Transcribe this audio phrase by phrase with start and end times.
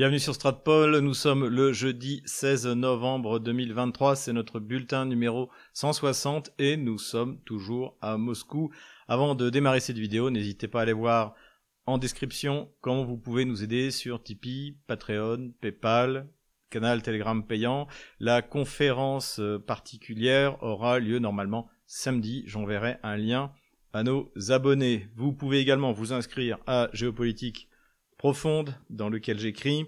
[0.00, 6.52] Bienvenue sur Stratpol, nous sommes le jeudi 16 novembre 2023, c'est notre bulletin numéro 160
[6.58, 8.70] et nous sommes toujours à Moscou.
[9.08, 11.34] Avant de démarrer cette vidéo, n'hésitez pas à aller voir
[11.84, 16.30] en description comment vous pouvez nous aider sur Tipeee, Patreon, PayPal,
[16.70, 17.86] canal Telegram payant.
[18.20, 23.52] La conférence euh, particulière aura lieu normalement samedi, j'enverrai un lien
[23.92, 25.10] à nos abonnés.
[25.14, 27.68] Vous pouvez également vous inscrire à Géopolitique
[28.20, 29.86] profonde dans lequel j'écris.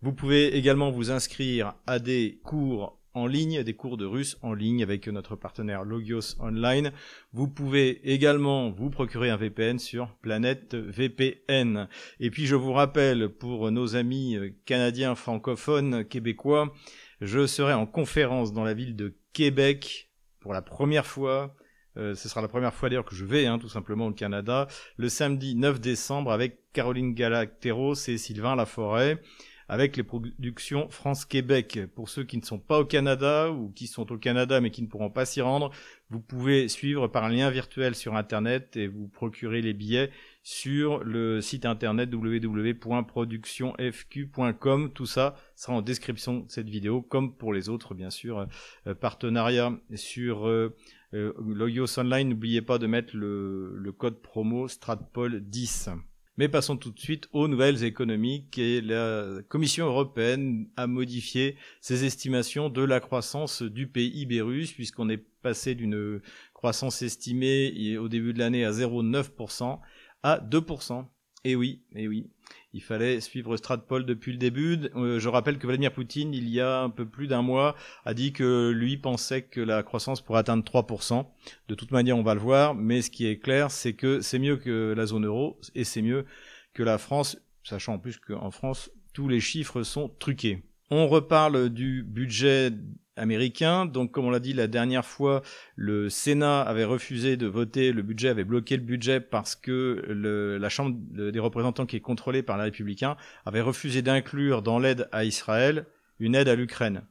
[0.00, 4.54] Vous pouvez également vous inscrire à des cours en ligne, des cours de russe en
[4.54, 6.92] ligne avec notre partenaire Logios Online.
[7.32, 11.88] Vous pouvez également vous procurer un VPN sur Planète VPN.
[12.20, 16.72] Et puis je vous rappelle pour nos amis canadiens francophones québécois,
[17.20, 21.65] je serai en conférence dans la ville de Québec pour la première fois euh,
[21.96, 25.08] ce sera la première fois d'ailleurs que je vais hein, tout simplement au Canada, le
[25.08, 29.20] samedi 9 décembre avec Caroline Galacteros et Sylvain Laforêt
[29.68, 31.80] avec les productions France-Québec.
[31.94, 34.82] Pour ceux qui ne sont pas au Canada ou qui sont au Canada mais qui
[34.82, 35.70] ne pourront pas s'y rendre,
[36.10, 40.10] vous pouvez suivre par un lien virtuel sur Internet et vous procurer les billets
[40.46, 44.92] sur le site internet www.productionfq.com.
[44.92, 48.46] Tout ça sera en description de cette vidéo, comme pour les autres, bien sûr.
[48.86, 50.72] Euh, partenariat sur euh,
[51.14, 55.96] euh, Logios Online, n'oubliez pas de mettre le, code promo StratPol10.
[56.36, 62.04] Mais passons tout de suite aux nouvelles économiques et la Commission européenne a modifié ses
[62.04, 66.20] estimations de la croissance du PIB russe puisqu'on est passé d'une
[66.54, 69.80] croissance estimée au début de l'année à 0,9%
[70.26, 71.04] à 2%.
[71.44, 72.26] Et oui, et oui,
[72.72, 74.76] il fallait suivre Stratpol depuis le début.
[74.96, 78.12] Euh, je rappelle que Vladimir Poutine, il y a un peu plus d'un mois, a
[78.12, 81.24] dit que lui pensait que la croissance pourrait atteindre 3%.
[81.68, 84.40] De toute manière, on va le voir, mais ce qui est clair, c'est que c'est
[84.40, 86.26] mieux que la zone euro et c'est mieux
[86.74, 90.64] que la France, sachant en plus qu'en France, tous les chiffres sont truqués.
[90.90, 92.72] On reparle du budget
[93.16, 93.86] américain.
[93.86, 95.42] Donc, comme on l'a dit la dernière fois,
[95.74, 100.58] le Sénat avait refusé de voter, le budget avait bloqué le budget parce que le,
[100.58, 105.08] la Chambre des représentants, qui est contrôlée par les républicains, avait refusé d'inclure dans l'aide
[105.12, 105.86] à Israël
[106.18, 107.02] une aide à l'Ukraine.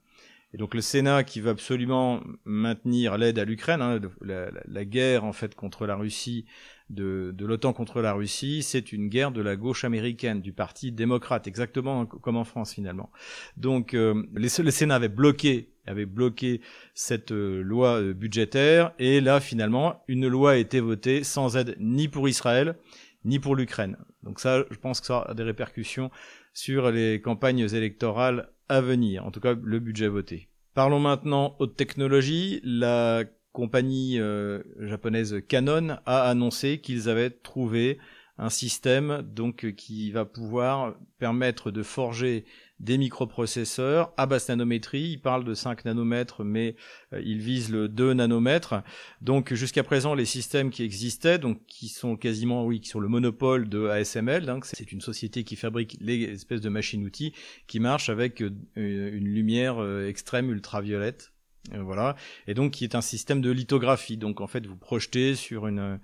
[0.55, 5.25] Et donc le Sénat qui veut absolument maintenir l'aide à l'Ukraine, hein, la, la, guerre
[5.25, 6.45] en fait contre la Russie
[6.89, 10.93] de, de l'OTAN contre la Russie, c'est une guerre de la gauche américaine, du Parti
[10.93, 13.11] démocrate, exactement comme en France finalement.
[13.57, 16.61] Donc euh, le Sénat avait bloqué avait bloqué
[16.93, 21.75] cette euh, loi euh, budgétaire et là finalement une loi a été votée sans aide
[21.79, 22.75] ni pour Israël
[23.23, 23.97] ni pour l'Ukraine.
[24.23, 26.11] Donc ça, je pense que ça a des répercussions
[26.53, 30.47] sur les campagnes électorales à venir, en tout cas le budget voté.
[30.75, 32.59] Parlons maintenant haute technologie.
[32.63, 37.97] La compagnie euh, japonaise Canon a annoncé qu'ils avaient trouvé
[38.37, 42.43] un système donc qui va pouvoir permettre de forger
[42.79, 45.11] des microprocesseurs à basse nanométrie.
[45.11, 46.75] Il parle de 5 nanomètres, mais
[47.13, 48.75] euh, il vise le 2 nanomètres.
[49.21, 53.07] Donc jusqu'à présent, les systèmes qui existaient, donc qui sont quasiment, oui, qui sont le
[53.07, 54.45] monopole de ASML.
[54.45, 57.33] Donc c'est une société qui fabrique les espèces de machines-outils
[57.67, 61.31] qui marchent avec euh, une lumière extrême ultraviolette
[61.73, 62.15] euh, voilà,
[62.47, 64.17] et donc qui est un système de lithographie.
[64.17, 65.99] Donc en fait, vous projetez sur une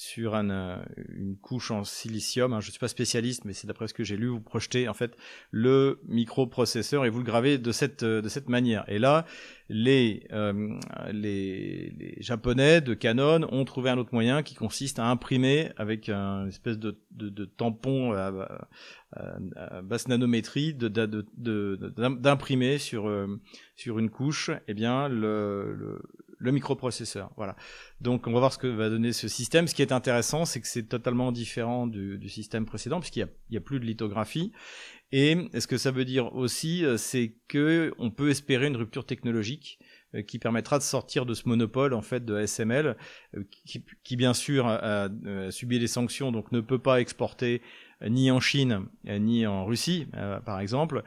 [0.00, 0.76] sur un, euh,
[1.10, 2.54] une couche en silicium.
[2.54, 4.94] Hein, je suis pas spécialiste, mais c'est d'après ce que j'ai lu, vous projetez en
[4.94, 5.14] fait
[5.50, 8.82] le microprocesseur et vous le gravez de cette de cette manière.
[8.88, 9.26] Et là,
[9.72, 10.76] les, euh,
[11.12, 16.08] les, les japonais de Canon ont trouvé un autre moyen qui consiste à imprimer avec
[16.08, 18.66] un espèce de, de, de tampon à,
[19.12, 23.08] à, basse nanométrie, d'imprimer sur
[23.76, 26.02] sur une couche, eh bien le, le
[26.40, 27.30] le microprocesseur.
[27.36, 27.54] Voilà.
[28.00, 29.68] Donc on va voir ce que va donner ce système.
[29.68, 33.56] Ce qui est intéressant, c'est que c'est totalement différent du, du système précédent puisqu'il n'y
[33.56, 34.52] a, a, plus de lithographie.
[35.12, 39.04] Et ce que ça veut dire aussi, euh, c'est que on peut espérer une rupture
[39.04, 39.80] technologique
[40.14, 42.96] euh, qui permettra de sortir de ce monopole en fait de SML,
[43.36, 47.60] euh, qui, qui bien sûr a, a, subi des sanctions, donc ne peut pas exporter
[48.08, 50.06] ni en Chine ni en Russie,
[50.46, 51.02] par exemple.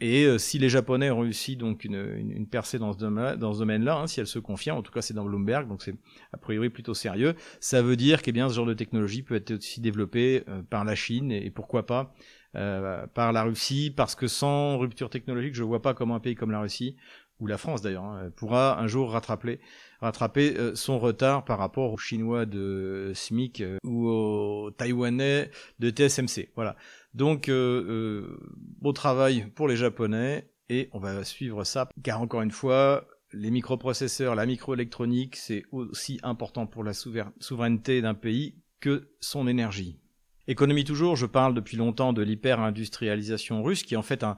[0.00, 4.06] Et si les Japonais ont réussi donc une, une, percée dans ce domaine-là, domaine-là, hein,
[4.06, 5.96] si elle se confirme, en tout cas c'est dans Bloomberg, donc c'est
[6.32, 9.50] a priori plutôt sérieux, ça veut dire que bien ce genre de technologie peut être
[9.52, 12.14] aussi développé euh, par la Chine et, pourquoi pas
[12.52, 16.50] par la Russie, parce que sans rupture technologique, je vois pas comment un pays comme
[16.50, 16.96] la Russie
[17.42, 19.58] ou la France d'ailleurs, hein, pourra un jour rattraper,
[20.00, 25.50] rattraper euh, son retard par rapport aux Chinois de SMIC euh, ou aux Taïwanais
[25.80, 26.50] de TSMC.
[26.54, 26.76] Voilà.
[27.14, 28.38] Donc, euh,
[28.80, 33.50] beau travail pour les Japonais et on va suivre ça, car encore une fois, les
[33.50, 40.01] microprocesseurs, la microélectronique, c'est aussi important pour la souveraineté d'un pays que son énergie.
[40.48, 44.36] Économie toujours, je parle depuis longtemps de l'hyper-industrialisation russe, qui est en fait un,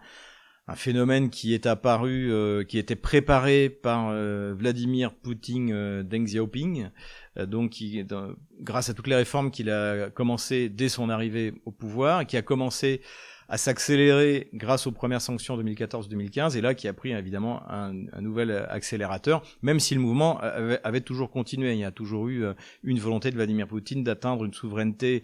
[0.67, 6.25] un phénomène qui est apparu, euh, qui était préparé par euh, Vladimir Poutine euh, Deng
[6.25, 6.89] Xiaoping,
[7.47, 8.05] donc qui,
[8.61, 12.43] grâce à toutes les réformes qu'il a commencé dès son arrivée au pouvoir, qui a
[12.43, 13.01] commencé
[13.49, 18.67] à s'accélérer grâce aux premières sanctions 2014-2015 et là qui a pris évidemment un, nouvel
[18.69, 21.73] accélérateur, même si le mouvement avait, toujours continué.
[21.73, 22.45] Il y a toujours eu
[22.83, 25.23] une volonté de Vladimir Poutine d'atteindre une souveraineté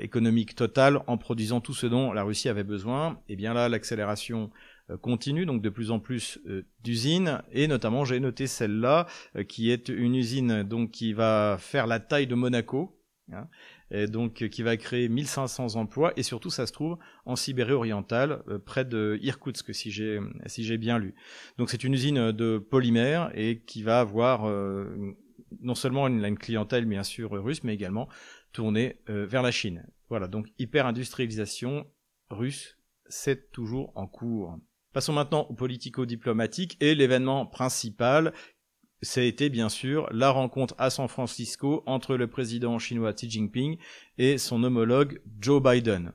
[0.00, 3.20] économique totale en produisant tout ce dont la Russie avait besoin.
[3.28, 4.50] Et bien là, l'accélération
[4.90, 9.06] euh, continue, donc de plus en plus euh, d'usines, et notamment j'ai noté celle-là,
[9.36, 12.98] euh, qui est une usine donc qui va faire la taille de Monaco,
[13.32, 13.46] hein,
[13.92, 18.42] et donc qui va créer 1500 emplois, et surtout ça se trouve en Sibérie orientale,
[18.64, 21.14] près de Irkoutsk, si j'ai si bien lu.
[21.58, 24.46] Donc c'est une usine de polymères et qui va avoir
[25.60, 28.08] non seulement une, une, clientèle bien sûr russe, mais également
[28.52, 29.86] tournée vers la Chine.
[30.08, 31.86] Voilà, donc hyper industrialisation
[32.30, 34.58] russe, c'est toujours en cours.
[34.92, 38.34] Passons maintenant au politico-diplomatique et l'événement principal,
[39.02, 43.28] ça a été bien sûr la rencontre à San Francisco entre le président chinois Xi
[43.28, 43.76] Jinping
[44.18, 46.12] et son homologue Joe Biden.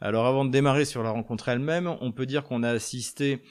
[0.00, 3.42] Alors avant de démarrer sur la rencontre elle-même, on peut dire qu'on a assisté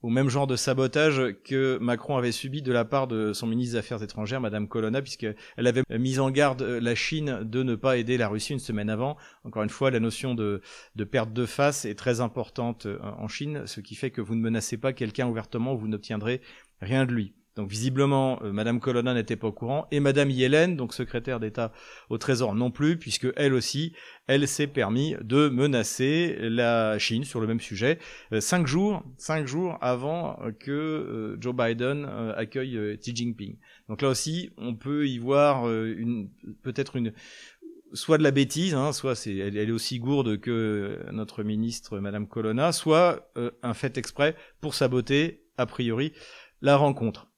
[0.00, 3.72] au même genre de sabotage que Macron avait subi de la part de son ministre
[3.72, 7.96] des Affaires étrangères, Madame Colonna, puisqu'elle avait mis en garde la Chine de ne pas
[7.96, 9.16] aider la Russie une semaine avant.
[9.44, 10.62] Encore une fois, la notion de,
[10.94, 14.36] de perte de face est très importante euh, en Chine, ce qui fait que vous
[14.36, 16.40] ne menacez pas quelqu'un ouvertement, vous n'obtiendrez
[16.80, 17.34] rien de lui.
[17.58, 21.72] Donc visiblement, euh, Madame Colonna n'était pas au courant et Madame Yellen, donc secrétaire d'État
[22.08, 23.94] au Trésor non plus, puisque elle aussi,
[24.28, 27.98] elle s'est permis de menacer la Chine sur le même sujet
[28.32, 33.56] euh, cinq jours, cinq jours avant que euh, Joe Biden accueille Xi Jinping.
[33.88, 36.30] Donc là aussi, on peut y voir une
[36.62, 37.12] peut-être une
[37.92, 42.28] soit de la bêtise, hein, soit c'est, elle, est aussi gourde que notre ministre Madame
[42.28, 43.32] Colonna, soit
[43.64, 46.12] un fait exprès pour saboter a priori
[46.62, 47.28] la rencontre.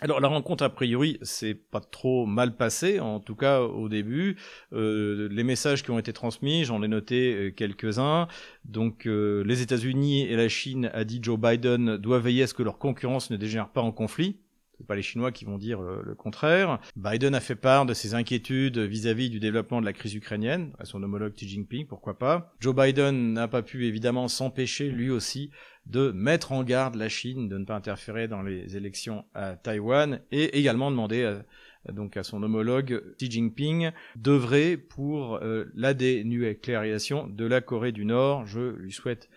[0.00, 4.36] Alors la rencontre a priori c'est pas trop mal passé, en tout cas au début.
[4.72, 8.28] Euh, les messages qui ont été transmis, j'en ai noté euh, quelques-uns.
[8.64, 12.54] Donc euh, les États-Unis et la Chine, a dit Joe Biden, doivent veiller à ce
[12.54, 14.38] que leur concurrence ne dégénère pas en conflit.
[14.86, 16.80] Pas les Chinois qui vont dire le, contraire.
[16.96, 20.84] Biden a fait part de ses inquiétudes vis-à-vis du développement de la crise ukrainienne, à
[20.84, 22.54] son homologue Xi Jinping, pourquoi pas.
[22.60, 25.50] Joe Biden n'a pas pu évidemment s'empêcher lui aussi
[25.86, 30.20] de mettre en garde la Chine de ne pas interférer dans les élections à Taïwan
[30.30, 37.26] et également demander à, donc à son homologue Xi Jinping d'œuvrer pour euh, la dénucléarisation
[37.26, 38.46] de la Corée du Nord.
[38.46, 39.28] Je lui souhaite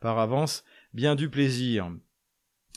[0.00, 1.90] par avance bien du plaisir.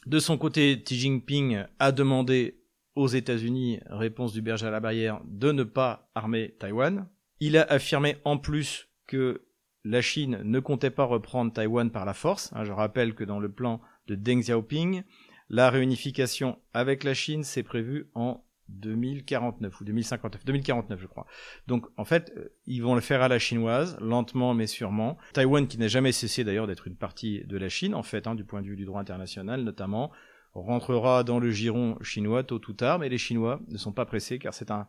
[0.06, 2.60] De son côté, Xi Jinping a demandé
[2.96, 7.08] aux États-Unis, réponse du berger à la barrière, de ne pas armer Taïwan.
[7.40, 9.46] Il a affirmé en plus que
[9.84, 12.52] la Chine ne comptait pas reprendre Taïwan par la force.
[12.54, 15.04] Hein, je rappelle que dans le plan de Deng Xiaoping,
[15.50, 21.26] la réunification avec la Chine s'est prévue en 2049 ou 2059, 2049 je crois.
[21.68, 25.18] Donc en fait, euh, ils vont le faire à la chinoise, lentement mais sûrement.
[25.34, 28.36] Taïwan qui n'a jamais cessé d'ailleurs d'être une partie de la Chine, en fait, hein,
[28.36, 30.12] du point de vue du droit international notamment,
[30.54, 34.40] rentrera dans le giron chinois tôt ou tard, mais les Chinois ne sont pas pressés
[34.40, 34.88] car c'est un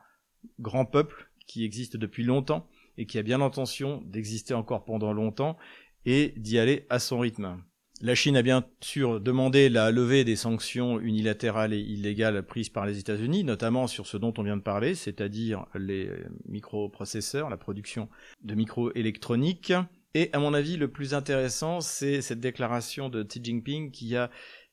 [0.61, 5.57] grand peuple qui existe depuis longtemps et qui a bien l'intention d'exister encore pendant longtemps
[6.05, 7.63] et d'y aller à son rythme.
[8.01, 12.87] La Chine a bien sûr demandé la levée des sanctions unilatérales et illégales prises par
[12.87, 16.11] les États-Unis, notamment sur ce dont on vient de parler, c'est-à-dire les
[16.47, 18.09] microprocesseurs, la production
[18.43, 19.73] de microélectroniques.
[20.15, 24.31] Et à mon avis, le plus intéressant, c'est cette déclaration de Xi Jinping qui a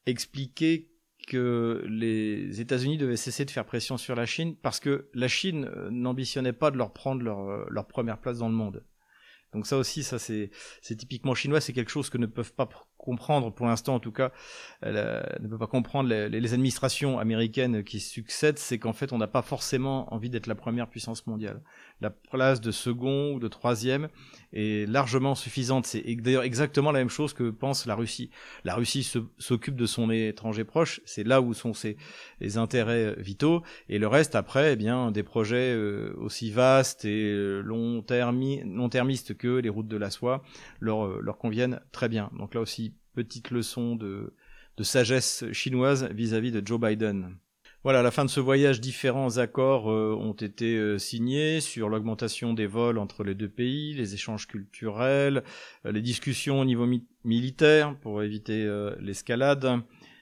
[0.08, 0.92] expliqué
[1.28, 5.66] que les États-Unis devaient cesser de faire pression sur la Chine parce que la Chine
[5.66, 8.84] euh, n'ambitionnait pas de leur prendre leur, euh, leur première place dans le monde.
[9.54, 10.50] Donc ça aussi, ça c'est
[10.98, 12.70] typiquement chinois, c'est quelque chose que ne peuvent pas
[13.02, 14.32] comprendre pour l'instant en tout cas,
[14.86, 19.28] euh, ne peut pas comprendre les, administrations américaines qui succèdent, c'est qu'en fait on n'a
[19.28, 21.62] pas forcément envie d'être la première puissance mondiale.
[22.02, 24.10] La place de second ou de troisième
[24.54, 25.86] est largement suffisante.
[25.86, 28.32] C'est d'ailleurs exactement la même chose que pense la Russie.
[28.64, 31.98] La Russie s'occupe de son étranger proche, c'est là où sont ses
[32.56, 37.62] intérêts vitaux, et le reste après, eh bien des projets euh, aussi vastes et euh,
[37.62, 38.02] long,
[39.38, 40.44] que les routes de la soie
[40.84, 42.30] euh, leur conviennent très bien.
[42.38, 44.34] Donc là aussi petite leçon de,
[44.82, 47.38] sagesse chinoise vis-à-vis de Joe Biden.
[47.84, 51.90] Voilà, à la fin de ce voyage, différents accords euh, ont été euh, signés sur
[51.90, 55.44] l'augmentation des vols entre les deux pays, les échanges culturels,
[55.86, 56.88] euh, les discussions au niveau
[57.24, 58.68] militaire pour éviter
[59.00, 59.82] l'escalade,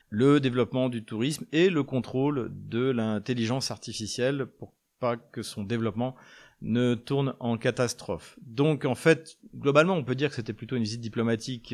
[0.10, 6.16] le développement du tourisme et le contrôle de l'intelligence artificielle pour pas que son développement
[6.62, 8.38] ne tourne en catastrophe.
[8.42, 11.74] Donc en fait, globalement, on peut dire que c'était plutôt une visite diplomatique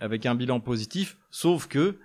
[0.00, 1.98] avec un bilan positif, sauf que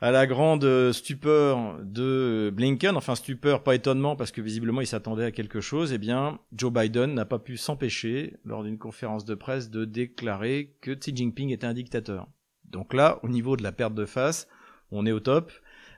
[0.00, 5.24] à la grande stupeur de Blinken, enfin stupeur, pas étonnement parce que visiblement il s'attendait
[5.24, 9.34] à quelque chose, eh bien Joe Biden n'a pas pu s'empêcher lors d'une conférence de
[9.34, 12.28] presse de déclarer que Xi Jinping était un dictateur.
[12.64, 14.46] Donc là, au niveau de la perte de face,
[14.92, 15.52] on est au top.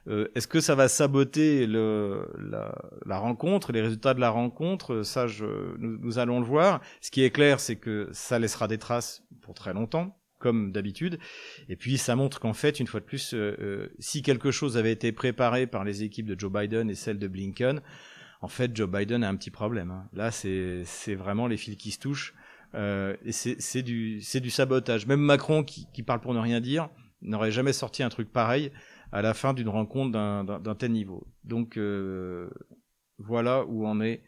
[0.08, 5.02] Euh, est-ce que ça va saboter le, la, la, rencontre, les résultats de la rencontre?
[5.02, 5.44] Ça, je,
[5.78, 6.80] nous, nous, allons le voir.
[7.02, 11.20] Ce qui est clair, c'est que ça laissera des traces pour très longtemps, comme d'habitude.
[11.68, 14.76] Et puis, ça montre qu'en fait, une fois de plus, euh, euh, si quelque chose
[14.76, 17.80] avait été préparé par les équipes de Joe Biden et celles de Blinken,
[18.40, 19.92] en fait, Joe Biden a un petit problème.
[19.92, 20.08] Hein.
[20.12, 22.34] Là, c'est vraiment les fils qui se touchent.
[22.74, 25.06] Euh, et c'est du, du sabotage.
[25.06, 26.88] Même Macron, qui, qui parle pour ne rien dire,
[27.22, 28.72] n'aurait jamais sorti un truc pareil
[29.12, 31.26] à la fin d'une rencontre d'un tel niveau.
[31.44, 32.48] Donc euh,
[33.18, 34.22] voilà où en est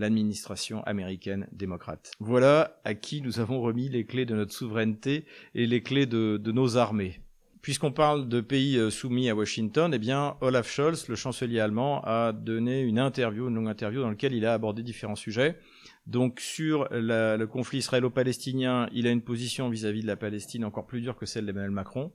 [0.00, 2.12] l'administration américaine démocrate.
[2.18, 6.40] Voilà à qui nous avons remis les clés de notre souveraineté et les clés de,
[6.50, 7.20] nos armées.
[7.62, 12.00] Puisqu'on parle de pays euh, soumis à Washington, eh bien, Olaf Scholz, le chancelier allemand,
[12.04, 15.58] a donné une interview, une longue interview dans laquelle il a abordé différents sujets.
[16.06, 20.86] Donc, sur le conflit israélo-palestinien, il a une position vis-à-vis -vis de la Palestine encore
[20.86, 22.12] plus dure que celle d'Emmanuel Macron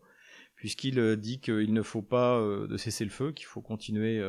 [0.55, 4.23] puisqu'il euh, dit qu'il ne faut pas euh, de cesser le feu, qu'il faut continuer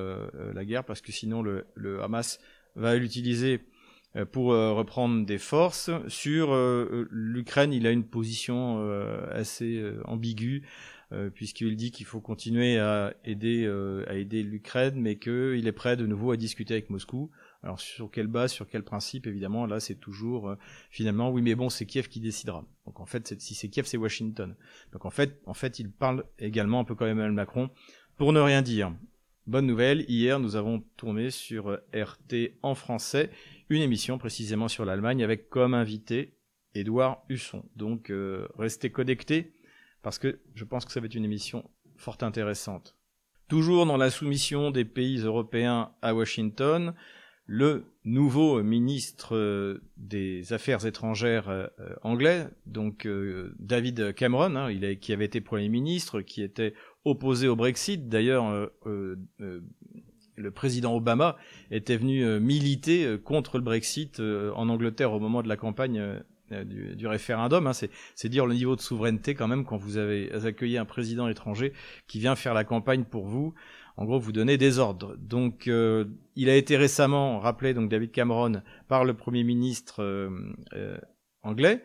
[0.55, 2.41] la guerre, parce que sinon le Hamas
[2.76, 3.61] va l'utiliser
[4.33, 5.90] pour reprendre des forces.
[6.09, 6.56] Sur
[7.11, 8.78] l'Ukraine, il a une position
[9.30, 10.62] assez ambiguë,
[11.35, 13.66] puisqu'il dit qu'il faut continuer à aider,
[14.06, 17.30] à aider l'Ukraine, mais qu'il est prêt de nouveau à discuter avec Moscou.
[17.62, 20.56] Alors sur quelle base, sur quel principe, évidemment, là c'est toujours euh,
[20.88, 22.64] finalement oui mais bon c'est Kiev qui décidera.
[22.87, 24.54] Donc en fait si c'est Kiev c'est Washington.
[24.92, 27.71] Donc en fait en fait il parle également un peu comme Emmanuel Macron
[28.16, 28.92] pour ne rien dire.
[29.47, 33.31] Bonne nouvelle, hier nous avons tourné sur euh, RT en français
[33.69, 36.35] une émission précisément sur l'Allemagne avec comme invité
[36.75, 37.62] Édouard Husson.
[37.76, 39.53] Donc euh, restez connectés
[40.03, 42.97] parce que je pense que ça va être une émission fort intéressante.
[43.47, 46.93] Toujours dans la soumission des pays européens à Washington,
[47.47, 51.71] le nouveau ministre euh, des Affaires étrangères
[52.03, 53.07] anglais, donc
[53.61, 56.75] David Cameron, hein, qui avait été Premier ministre, qui était
[57.07, 58.09] opposé au Brexit.
[58.09, 61.37] D'ailleurs, le président Obama
[61.71, 66.21] était venu militer contre le Brexit en Angleterre au moment de la campagne
[66.51, 67.67] du, du, référendum.
[67.67, 67.73] Hein.
[67.73, 71.73] C'est dire le niveau de souveraineté quand même quand vous avez accueilli un président étranger
[72.07, 73.55] qui vient faire la campagne pour vous
[73.97, 75.17] en gros vous donner des ordres.
[75.19, 80.31] Donc euh, il a été récemment rappelé donc David Cameron par le Premier ministre euh,
[80.75, 80.99] euh,
[81.43, 81.83] anglais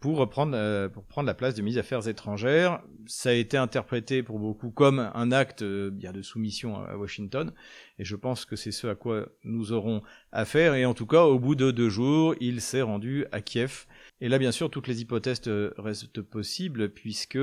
[0.00, 2.82] pour reprendre pour prendre la place de mise Affaires étrangères.
[3.06, 7.52] Ça a été interprété pour beaucoup comme un acte bien de soumission à Washington
[7.98, 10.02] et je pense que c'est ce à quoi nous aurons
[10.32, 13.86] affaire et en tout cas au bout de deux jours il s'est rendu à Kiev
[14.20, 15.42] et là bien sûr toutes les hypothèses
[15.76, 17.38] restent possibles puisque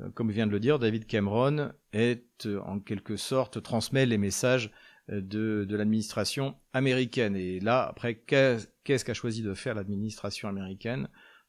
[0.00, 4.18] euh, comme vient de le dire, David Cameron est euh, en quelque sorte transmet les
[4.18, 4.70] messages
[5.10, 7.36] euh, de, de l'administration américaine.
[7.36, 11.08] Et là, après, qu'est-ce qu'a choisi de faire l'administration américaine?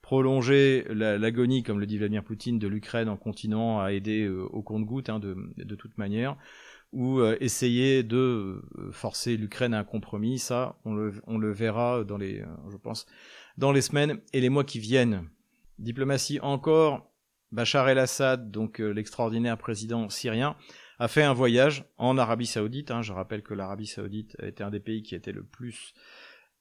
[0.10, 5.08] Prolonger l'agonie, comme le dit Vladimir Poutine, de l'Ukraine en continuant à aider au compte-goutte,
[5.08, 6.36] hein, de, toute manière,
[6.92, 8.60] ou essayer de
[8.92, 10.39] forcer l'Ukraine à un compromis.
[10.39, 13.06] Ça, on le, verra dans les, je pense,
[13.60, 15.30] dans les semaines et les mois qui viennent.
[15.78, 17.13] Diplomatie encore
[17.51, 20.56] Bachar el-Assad, donc euh, l'extraordinaire président syrien,
[20.98, 22.89] a fait un voyage en Arabie Saoudite.
[22.89, 23.04] Hein.
[23.04, 25.94] Je rappelle que l'Arabie Saoudite était un des pays qui était le plus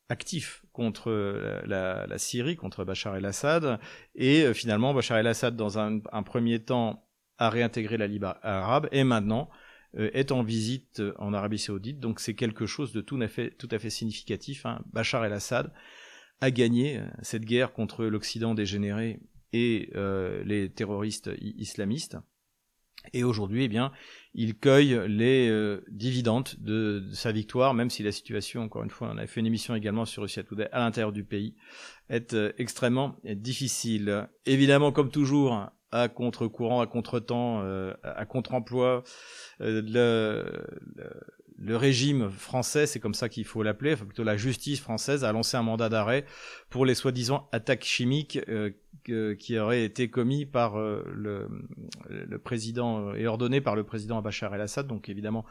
[0.08, 3.78] actif contre euh, la, Syrie, contre Bachar el-Assad.
[4.14, 7.06] Et euh, finalement, Bachar el-Assad, dans un, premier temps,
[7.38, 9.48] a réintégré la Ligue arabe et maintenant
[9.96, 11.98] est en visite en Arabie Saoudite.
[11.98, 14.66] Donc c'est quelque chose de tout à fait, significatif.
[14.66, 14.82] Hein.
[14.92, 15.72] Bachar el-Assad
[16.40, 19.20] a gagné cette guerre contre l'Occident dégénéré
[19.52, 22.16] et euh, les terroristes islamistes.
[23.12, 23.92] Et aujourd'hui, eh bien,
[24.34, 29.10] il cueille les euh, dividendes de, sa victoire, même si la situation, encore une fois,
[29.12, 31.54] on a fait une émission également sur Russia Today à l'intérieur du pays,
[32.08, 34.28] est euh, extrêmement difficile.
[34.46, 37.62] Évidemment, comme toujours, à contre-courant, à contre-temps,
[38.02, 39.04] à contre-emploi,
[39.58, 40.44] le, le
[41.66, 45.56] régime français, c'est comme ça qu'il faut l'appeler, enfin plutôt la justice française, a lancé
[45.56, 46.24] un mandat d'arrêt
[46.70, 48.70] pour les soi-disant attaques chimiques euh,
[49.36, 51.48] qui auraient été commis par euh, le,
[52.08, 54.86] le, président et ordonnées par le président Bachar el-Assad.
[54.86, 55.44] Donc évidemment,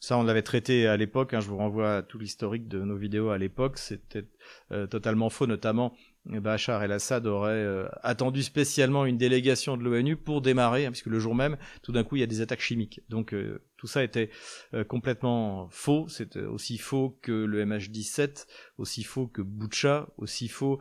[0.00, 1.34] ça, on l'avait traité à l'époque.
[1.34, 3.76] Hein, je vous renvoie à tout l'historique de nos vidéos à l'époque.
[3.76, 4.24] C'était
[4.72, 5.94] euh, totalement faux, notamment
[6.26, 11.18] Bachar el-Assad aurait euh, attendu spécialement une délégation de l'ONU pour démarrer, hein, puisque le
[11.18, 13.00] jour même, tout d'un coup, il y a des attaques chimiques.
[13.08, 14.30] Donc euh, tout ça était
[14.74, 16.08] euh, complètement faux.
[16.08, 18.46] C'était aussi faux que le MH17,
[18.78, 20.78] aussi faux que Boucha, aussi faux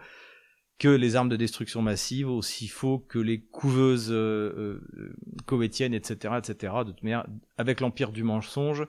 [0.80, 4.80] que les armes de destruction massive, aussi faux que les couveuses euh,
[5.46, 6.74] etc., etc.
[6.86, 7.28] De toute manière,
[7.58, 8.88] avec l'empire du mensonge,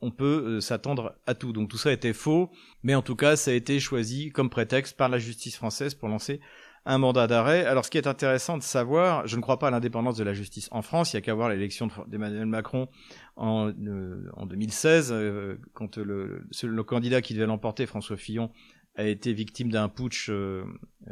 [0.00, 1.52] on peut euh, s'attendre à tout.
[1.52, 2.50] Donc tout ça était faux,
[2.82, 6.08] mais en tout cas, ça a été choisi comme prétexte par la justice française pour
[6.08, 6.40] lancer
[6.84, 7.64] un mandat d'arrêt.
[7.64, 10.34] Alors ce qui est intéressant de savoir, je ne crois pas à l'indépendance de la
[10.34, 12.88] justice en France, il y a qu'à voir l'élection d'Emmanuel Macron
[13.34, 18.52] en, euh, en 2016, euh, quand le, le, candidat qui devait l'emporter, François Fillon,
[18.94, 20.30] a été victime d'un putsch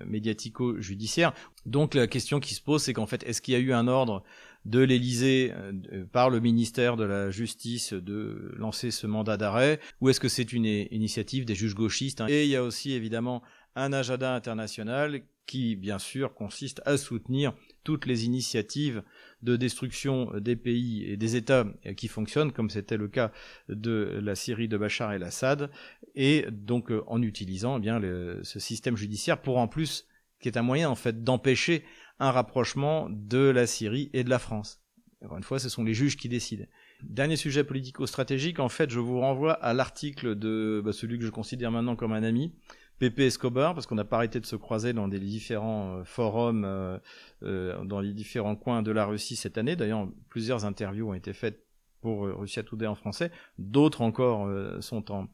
[0.06, 1.34] médiatico-judiciaire.
[1.66, 3.88] Donc la question qui se pose, c'est qu'en fait, est-ce qu'il y a eu un
[3.88, 4.22] ordre
[4.64, 9.80] de l'Élysée euh, par le ministère de la Justice de lancer ce mandat d'arrêt.
[10.00, 12.26] Ou est-ce que c'est une initiative des juges gauchistes hein?
[12.28, 13.42] Et il y a aussi évidemment
[13.76, 17.52] un agenda international qui, bien sûr, consiste à soutenir
[17.82, 19.02] toutes les initiatives
[19.42, 21.66] de destruction des pays et des États
[21.96, 23.30] qui fonctionnent, comme c'était le cas
[23.68, 25.70] de la Syrie de Bachar el-Assad,
[26.14, 28.00] et donc euh, en utilisant eh bien
[28.42, 30.06] ce système judiciaire pour en plus,
[30.40, 31.84] qui est un moyen en fait d'empêcher
[32.18, 34.80] un rapprochement de la Syrie et de la France.
[35.24, 36.66] Encore une fois, ce sont les juges qui décident.
[37.02, 41.30] Dernier sujet politico-stratégique, en fait, je vous renvoie à l'article de bah, celui que je
[41.30, 42.52] considère maintenant comme un ami,
[42.98, 46.64] Pepe Escobar, parce qu'on n'a pas arrêté de se croiser dans des différents euh, forums,
[46.64, 46.98] euh,
[47.42, 49.76] euh, dans les différents coins de la Russie cette année.
[49.76, 51.64] D'ailleurs, plusieurs interviews ont été faites
[52.00, 54.46] pour Russia Today en français, d'autres encore
[54.82, 55.26] sont en,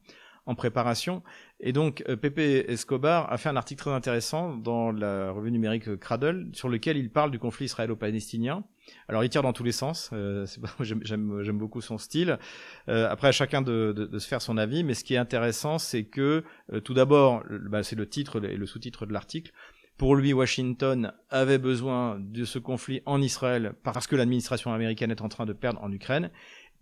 [0.45, 1.21] en préparation.
[1.61, 5.95] Et donc, euh, Pepe Escobar a fait un article très intéressant dans la revue numérique
[5.97, 8.63] Cradle, sur lequel il parle du conflit israélo-palestinien.
[9.07, 10.09] Alors, il tire dans tous les sens.
[10.13, 10.45] Euh,
[10.81, 12.39] J'aime beaucoup son style.
[12.89, 14.83] Euh, après, à chacun de, de, de, se faire son avis.
[14.83, 18.57] Mais ce qui est intéressant, c'est que, euh, tout d'abord, bah, c'est le titre et
[18.57, 19.51] le sous-titre de l'article.
[19.97, 25.21] Pour lui, Washington avait besoin de ce conflit en Israël parce que l'administration américaine est
[25.21, 26.31] en train de perdre en Ukraine.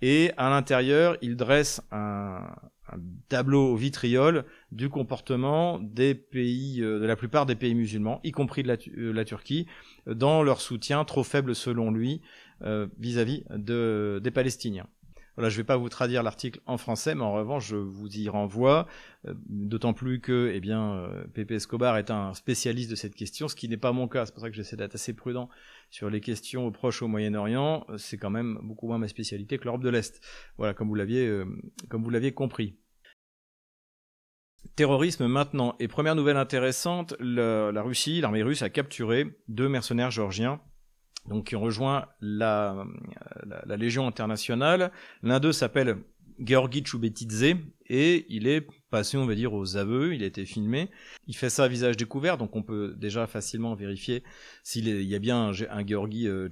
[0.02, 2.48] Et à l'intérieur, il dresse un,
[2.92, 8.20] un tableau au vitriol du comportement des pays, euh, de la plupart des pays musulmans,
[8.24, 9.68] y compris de la, euh, Turquie,
[10.08, 12.22] dans leur soutien trop faible selon lui
[12.64, 14.88] euh, vis-à-vis de, des Palestiniens.
[15.36, 18.10] Voilà, je ne vais pas vous traduire l'article en français, mais en revanche, je vous
[18.18, 18.88] y renvoie,
[19.48, 23.70] d'autant plus que, eh bien, Pepe Escobar est un spécialiste de cette question, ce qui
[23.70, 24.26] n'est pas mon cas.
[24.26, 25.48] C'est pour ça que j'essaie d'être assez prudent
[25.90, 27.86] sur les questions au Proche au Moyen-Orient.
[27.98, 30.22] C'est quand même beaucoup moins ma spécialité que l'Europe de l'Est.
[30.58, 31.44] Voilà, comme vous l'aviez,
[31.90, 32.78] comme vous l'aviez compris.
[34.76, 35.76] Terrorisme maintenant.
[35.80, 40.62] Et première nouvelle intéressante, la, Russie, l'armée russe a capturé deux mercenaires géorgiens
[41.28, 42.86] donc qui ont rejoint la,
[43.66, 44.92] la, Légion internationale.
[45.22, 45.98] L'un d'eux s'appelle
[46.40, 47.56] Georgi Choubetidze
[47.88, 50.90] et il est passé, on va dire, aux aveux, il a été filmé.
[51.28, 54.24] Il fait ça visage découvert, donc on peut déjà facilement vérifier
[54.64, 56.50] s'il y a bien un, Georgi euh,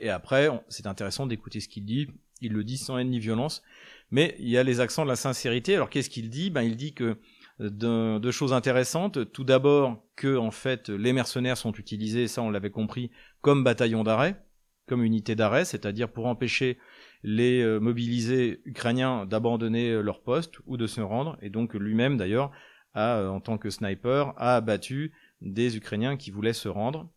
[0.00, 2.08] Et après, c'est intéressant d'écouter ce qu'il dit.
[2.40, 3.62] Il le dit sans haine ni violence
[4.12, 5.74] mais il y a les accents de la sincérité.
[5.74, 6.50] Alors qu'est-ce qu'il dit?
[6.50, 7.16] Ben il dit que
[7.60, 9.32] euh, deux choses intéressantes.
[9.32, 14.04] Tout d'abord que en fait les mercenaires sont utilisés, ça on l'avait compris, comme bataillon
[14.04, 14.44] d'arrêt,
[14.86, 16.78] comme unité d'arrêt, c'est-à-dire pour empêcher
[17.22, 21.38] les euh, mobilisés ukrainiens d'abandonner euh, leur poste ou de se rendre.
[21.42, 22.50] Et donc lui-même d'ailleurs
[22.94, 27.10] a, en tant que sniper, a abattu des Ukrainiens qui voulaient se rendre.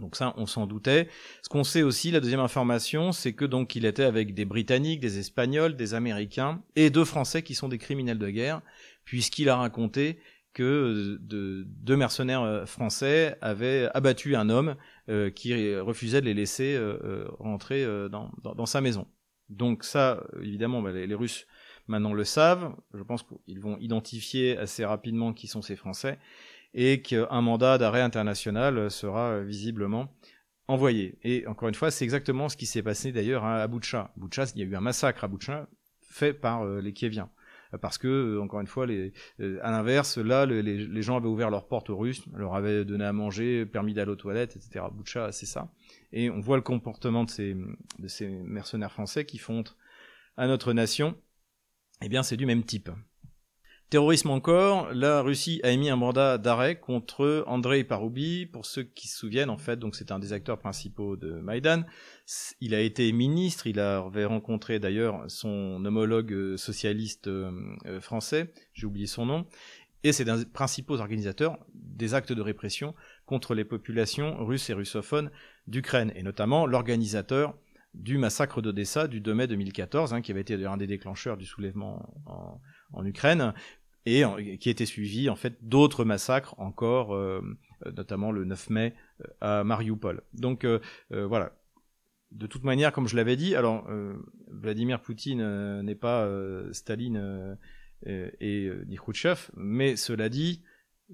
[0.00, 1.08] Donc ça, on s'en doutait.
[1.42, 5.00] Ce qu'on sait aussi, la deuxième information, c'est que donc il était avec des Britanniques,
[5.00, 8.62] des Espagnols, des Américains et deux Français qui sont des criminels de guerre,
[9.04, 10.20] puisqu'il a raconté
[10.58, 14.74] que deux mercenaires euh, français avaient abattu un homme
[15.08, 19.06] euh, qui refusait de les laisser euh, rentrer dans, sa maison.
[19.48, 21.46] Donc ça, évidemment, bah, les, Russes
[21.86, 22.74] maintenant le savent.
[22.94, 26.18] Je pense qu'ils vont identifier assez rapidement qui sont ces Français
[26.74, 30.12] et qu'un mandat d'arrêt international sera visiblement
[30.68, 31.18] envoyé.
[31.22, 34.12] Et encore une fois, c'est exactement ce qui s'est passé d'ailleurs à Boucha.
[34.16, 35.66] Boucha, il y a eu un massacre à Boucha
[36.02, 37.30] fait par euh, les Kieviens.
[37.80, 39.10] Parce que, euh, encore une fois, euh,
[39.62, 43.04] à l'inverse, là, les, les, gens avaient ouvert leurs portes aux Russes, leur avaient donné
[43.04, 44.86] à manger, permis d'aller aux toilettes, etc.
[44.92, 45.70] Boucha, c'est ça.
[46.12, 47.54] Et on voit le comportement de ces,
[47.98, 49.64] de ces mercenaires français qui font
[50.36, 51.16] à notre nation.
[52.02, 52.90] Eh bien, c'est du même type.
[53.90, 58.44] Terrorisme encore, la Russie a émis un mandat d'arrêt contre Andrei Paroubi.
[58.44, 61.84] Pour ceux qui se souviennent, en fait, donc c'est un des acteurs principaux de Maïdan.
[62.60, 67.50] Il a été ministre, il avait rencontré d'ailleurs son homologue euh, socialiste euh,
[67.86, 69.46] euh, français, j'ai oublié son nom,
[70.04, 74.74] et c'est un des principaux organisateurs des actes de répression contre les populations russes et
[74.74, 75.30] russophones
[75.66, 77.56] d'Ukraine, et notamment l'organisateur
[77.94, 81.46] du massacre d'Odessa du 2 mai 2014, hein, qui avait été un des déclencheurs du
[81.46, 82.60] soulèvement en,
[82.92, 83.54] en Ukraine,
[84.06, 84.22] et
[84.58, 87.16] qui été suivi en fait d'autres massacres encore,
[87.94, 88.94] notamment le 9 mai
[89.40, 90.22] à Mariupol.
[90.32, 90.66] Donc
[91.10, 91.52] voilà,
[92.32, 93.86] de toute manière, comme je l'avais dit, alors
[94.48, 96.28] Vladimir Poutine n'est pas
[96.72, 97.56] Staline
[98.06, 100.62] et, ni Khrouchtchev, mais cela dit,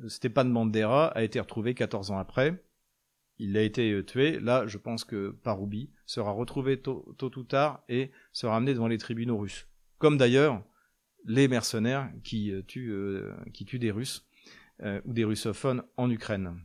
[0.06, 2.62] Stepan Bandera a été retrouvé 14 ans après.
[3.38, 4.38] Il a été tué.
[4.38, 8.98] Là, je pense que Paroubi sera retrouvé tôt, ou tard et sera amené devant les
[8.98, 9.66] tribunaux russes.
[9.98, 10.62] Comme d'ailleurs
[11.24, 13.20] les mercenaires qui tuent,
[13.52, 14.26] qui tuent des Russes
[14.82, 16.60] ou des russophones en Ukraine.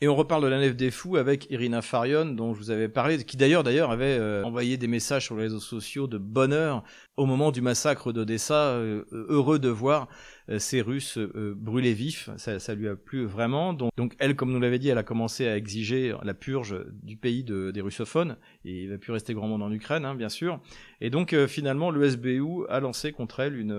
[0.00, 2.88] Et on reparle de la nef des fous avec Irina Farion, dont je vous avais
[2.88, 6.82] parlé, qui d'ailleurs d'ailleurs avait euh, envoyé des messages sur les réseaux sociaux de bonheur
[7.16, 10.08] au moment du massacre d'Odessa, euh, heureux de voir
[10.50, 12.28] euh, ces Russes brûler vifs.
[12.38, 13.72] Ça, ça, lui a plu vraiment.
[13.72, 17.44] Donc, elle, comme nous l'avait dit, elle a commencé à exiger la purge du pays
[17.44, 18.36] de, des russophones.
[18.64, 20.60] Et il va plus rester grand monde en Ukraine, hein, bien sûr.
[21.00, 23.72] Et donc finalement, le SBU a lancé contre elle une,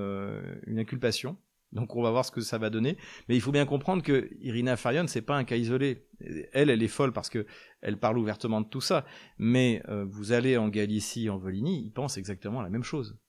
[0.66, 1.38] une inculpation
[1.72, 2.98] donc on va voir ce que ça va donner.
[3.28, 6.08] Mais il faut bien comprendre que Irina Farion, c'est pas un cas isolé.
[6.54, 7.46] Elle, elle est folle parce que
[7.82, 9.06] elle parle ouvertement de tout ça.
[9.38, 13.20] Mais euh, vous allez en Galicie, en Volhynie, ils pensent exactement la même chose.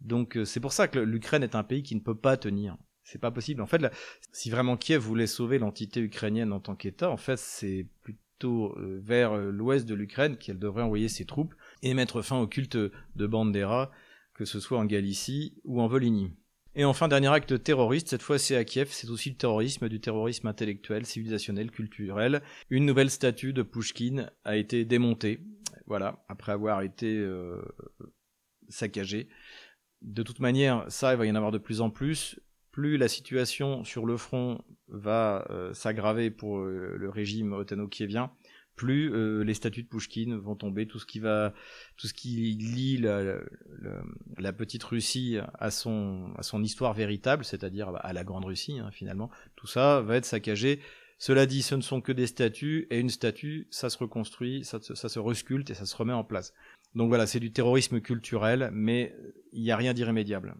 [0.00, 2.76] Donc euh, c'est pour ça que l'Ukraine est un pays qui ne peut pas tenir.
[3.04, 3.62] C'est pas possible.
[3.62, 3.82] En fait,
[4.32, 9.00] si vraiment Kiev voulait sauver l'entité ukrainienne en tant qu'État, en fait, c'est plutôt euh,
[9.02, 13.26] vers l'ouest de l'Ukraine qu'elle devrait envoyer ses troupes et mettre fin au culte de
[13.26, 13.90] Bandera,
[14.34, 16.32] que ce soit en Galicie ou en Volhynie.
[16.74, 20.00] Et enfin, dernier acte terroriste, cette fois c'est à Kiev, c'est aussi le terrorisme, du
[20.00, 22.42] terrorisme intellectuel, civilisationnel, culturel.
[22.70, 25.40] Une nouvelle statue de Pushkin a été démontée,
[25.86, 27.60] voilà, après avoir été euh,
[28.70, 29.28] saccagée.
[30.00, 32.40] De toute manière, ça, il va y en avoir de plus en plus.
[32.70, 38.32] Plus la situation sur le front va euh, s'aggraver pour euh, le régime otano-kievien,
[38.76, 41.52] plus euh, les statues de Pushkin vont tomber, tout ce qui va,
[41.96, 43.38] tout ce qui lie la,
[44.38, 48.90] la, petite Russie à son, à son histoire véritable, c'est-à-dire à la grande Russie hein,
[48.90, 50.80] finalement, tout ça va être saccagé.
[51.18, 54.80] Cela dit, ce ne sont que des statues, et une statue, ça se reconstruit, ça,
[54.80, 56.52] ça se resculpte et ça se remet en place.
[56.96, 59.14] Donc voilà, c'est du terrorisme culturel, mais
[59.52, 60.56] il n'y a rien d'irrémédiable.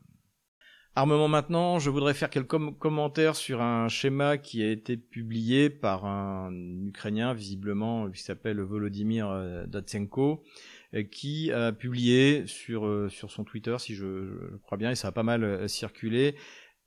[0.95, 6.05] Armement maintenant, je voudrais faire quelques commentaires sur un schéma qui a été publié par
[6.05, 6.53] un
[6.85, 10.45] Ukrainien, visiblement, qui s'appelle Volodymyr euh, Datsenko,
[10.93, 15.09] euh, qui a publié sur, euh, sur son Twitter, si je, crois bien, et ça
[15.09, 16.37] a pas mal circulé,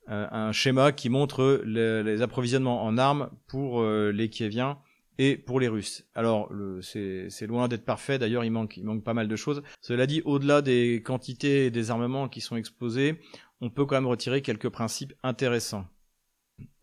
[0.06, 4.78] un schéma qui montre les, approvisionnements en armes pour les Kieviens
[5.18, 6.06] et pour les Russes.
[6.14, 9.64] Alors, c'est loin d'être parfait, d'ailleurs il manque, il manque pas mal de choses.
[9.80, 13.18] Cela dit, au-delà des quantités et des armements qui sont exposés,
[13.60, 15.86] on peut quand même retirer quelques principes intéressants.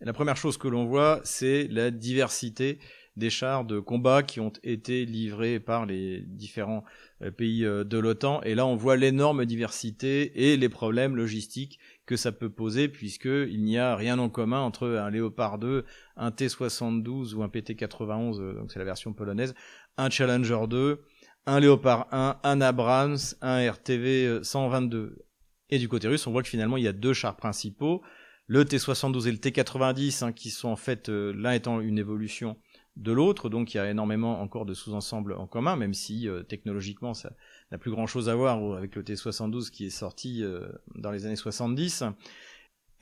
[0.02, 2.80] la première chose que l'on voit, c'est la diversité
[3.16, 6.84] des chars de combat qui ont été livrés par les différents
[7.22, 8.42] euh, pays euh, de l'OTAN.
[8.42, 13.64] Et là, on voit l'énorme diversité et les problèmes logistiques que ça peut poser, puisqu'il
[13.64, 15.86] n'y a rien en commun entre un Léopard 2,
[16.18, 19.54] un T-72 ou un PT-91, euh, donc c'est la version polonaise,
[19.98, 21.04] un Challenger 2,
[21.46, 25.24] un Léopard 1, un Abrams, un RTV 122.
[25.70, 28.02] Et du côté russe, on voit que finalement, il y a deux chars principaux,
[28.48, 32.58] le T-72 et le T-90, hein, qui sont en fait euh, l'un étant une évolution
[32.96, 36.44] de l'autre, donc il y a énormément encore de sous-ensembles en commun, même si euh,
[36.44, 37.34] technologiquement ça
[37.72, 41.36] n'a plus grand-chose à voir avec le T-72 qui est sorti euh, dans les années
[41.36, 42.04] 70,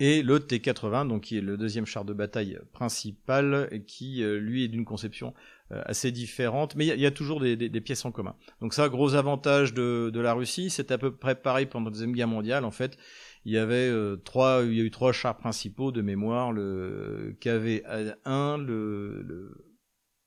[0.02, 4.68] et le T-80, donc qui est le deuxième char de bataille principal, qui lui est
[4.68, 5.36] d'une conception
[5.70, 8.36] assez différente, mais il y, a toujours des, pièces en commun.
[8.62, 12.14] Donc ça, gros avantage de, la Russie, c'est à peu près pareil pendant la deuxième
[12.14, 12.66] guerre mondiale.
[12.66, 12.98] En fait,
[13.46, 17.38] il y avait euh, trois, il y a eu trois chars principaux de mémoire, le
[17.40, 19.72] KV-1, le, le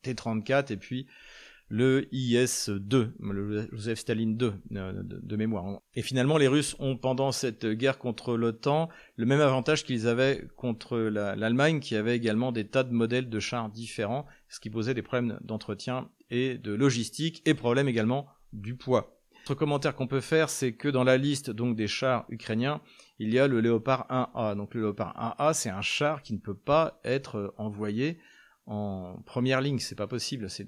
[0.03, 1.09] T-34 et puis
[1.69, 5.81] le IS-2, le Joseph Staline 2 euh, de, mémoire.
[5.95, 10.47] Et finalement, les Russes ont, pendant cette guerre contre l'OTAN, le même avantage qu'ils avaient
[10.57, 14.95] contre l'Allemagne, qui avait également des tas de modèles de chars différents, ce qui posait
[14.95, 19.19] des problèmes d'entretien et de logistique, et problème également du poids.
[19.45, 22.81] Autre commentaire qu'on peut faire, c'est que dans la liste donc des chars ukrainiens,
[23.19, 24.57] il y a le Léopard 1A.
[24.57, 28.19] Donc le Léopard 1A, c'est un char qui ne peut pas être envoyé
[28.67, 30.67] en première ligne, c'est pas possible, c'est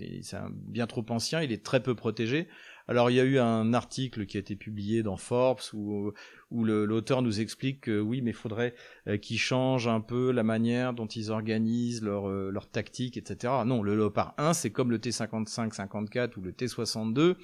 [0.50, 2.48] bien trop ancien, il est très peu protégé.
[2.88, 6.12] Alors il y a eu un article qui a été publié dans Forbes où,
[6.52, 8.74] l'auteur nous explique que oui, mais il faudrait
[9.08, 13.52] euh, qu'ils changent un peu la manière dont ils organisent leur, euh, leur tactique, etc.
[13.66, 17.34] Non, le Leopard 1, c'est comme le T-55, 54 ou le T-62.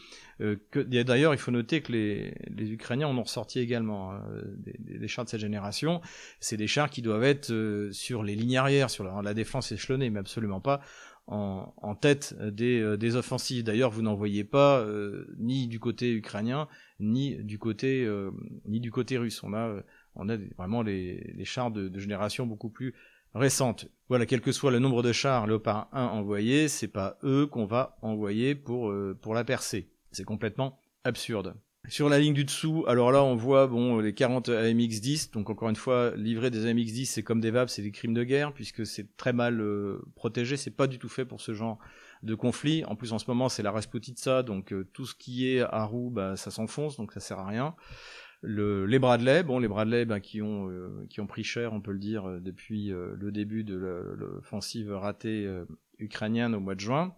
[0.40, 0.56] Euh,
[1.04, 2.34] D'ailleurs, il faut noter que les,
[2.70, 4.22] Ukrainiens en ont ressorti également hein,
[4.56, 6.00] des, chars de cette génération.
[6.38, 7.52] C'est des chars qui doivent être
[7.90, 10.80] sur les lignes arrières, sur la défense échelonnée, mais absolument pas
[11.26, 13.64] en, tête des, euh, des offensives.
[13.64, 16.68] D'ailleurs, vous n'en voyez pas euh, ni du côté ukrainien,
[17.00, 18.30] ni du côté, euh,
[18.66, 19.42] ni du côté russe.
[19.42, 19.82] On a
[20.14, 22.94] on a vraiment les, chars de, génération beaucoup plus
[23.34, 23.88] récente.
[24.08, 27.64] Voilà, quel que soit le nombre de chars Léopard 1 envoyés, c'est pas eux qu'on
[27.64, 29.90] va envoyer pour, euh, pour la percer.
[30.10, 31.54] C'est complètement absurde.
[31.88, 35.68] Sur la ligne du dessous, alors là on voit bon les 40 AMX-10, donc encore
[35.68, 38.86] une fois, livrer des AMX-10 c'est comme des VAP, c'est des crimes de guerre puisque
[38.86, 41.80] c'est très mal euh, protégé, c'est pas du tout fait pour ce genre
[42.22, 42.84] de conflit.
[42.84, 45.82] En plus en ce moment c'est la Rasputitsa, donc euh, tout ce qui est à
[45.84, 47.74] roue, bah, ça s'enfonce, donc ça sert à rien.
[48.42, 51.80] Le, les Bradley, bon les Bradley bah, qui ont euh, qui ont pris cher, on
[51.80, 55.50] peut le dire, depuis le début de l'offensive ratée
[55.98, 57.12] ukrainienne au mois de juin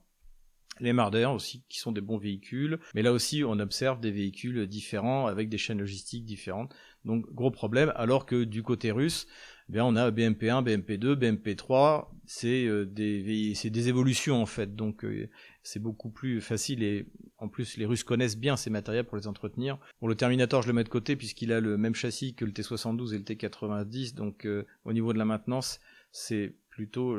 [0.81, 2.79] les Marder aussi, qui sont des bons véhicules.
[2.95, 6.75] Mais là aussi, on observe des véhicules différents avec des chaînes logistiques différentes.
[7.05, 7.93] Donc, gros problème.
[7.97, 9.27] Alors que du côté russe,
[9.69, 12.09] eh bien, on a BMP1, BMP2, BMP3.
[12.27, 14.75] C'est euh, des, évolutions, en fait.
[14.75, 15.29] Donc, euh,
[15.63, 16.83] c'est beaucoup plus facile.
[16.83, 17.07] Et
[17.39, 19.79] en plus, les Russes connaissent bien ces matériels pour les entretenir.
[19.99, 22.53] Pour le Terminator, je le mets de côté puisqu'il a le même châssis que le
[22.53, 24.15] T72 et le T90.
[24.15, 25.81] Donc, euh, au niveau de la maintenance,
[26.13, 27.17] c'est plutôt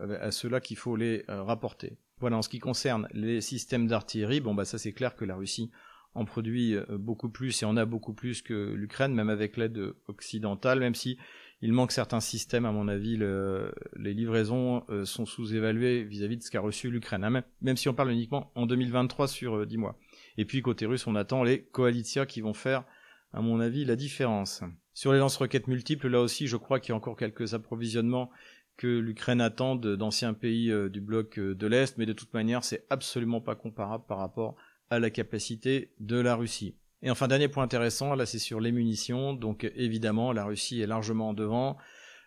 [0.00, 1.96] à ceux-là qu'il faut les rapporter.
[2.22, 5.34] Voilà, en ce qui concerne les systèmes d'artillerie, bon bah ça c'est clair que la
[5.34, 5.72] Russie
[6.14, 9.92] en produit euh, beaucoup plus et en a beaucoup plus que l'Ukraine, même avec l'aide
[10.06, 11.18] occidentale, même si
[11.62, 16.52] il manque certains systèmes, à mon avis, les livraisons euh, sont sous-évaluées vis-à-vis de ce
[16.52, 19.98] qu'a reçu l'Ukraine, hein, même, si on parle uniquement en 2023 sur 10 euh, mois.
[20.38, 22.84] Et puis côté russe, on attend les coalitions qui vont faire,
[23.32, 24.62] à mon avis, la différence.
[24.94, 28.30] Sur les lance-roquettes multiples, là aussi, je crois qu'il y a encore quelques approvisionnements
[28.76, 32.64] que l'Ukraine attend d'anciens pays euh, du bloc euh, de l'Est, mais de toute manière,
[32.64, 34.56] c'est absolument pas comparable par rapport
[34.90, 36.76] à la capacité de la Russie.
[37.02, 40.86] Et enfin, dernier point intéressant, là c'est sur les munitions, donc évidemment, la Russie est
[40.86, 41.76] largement en devant.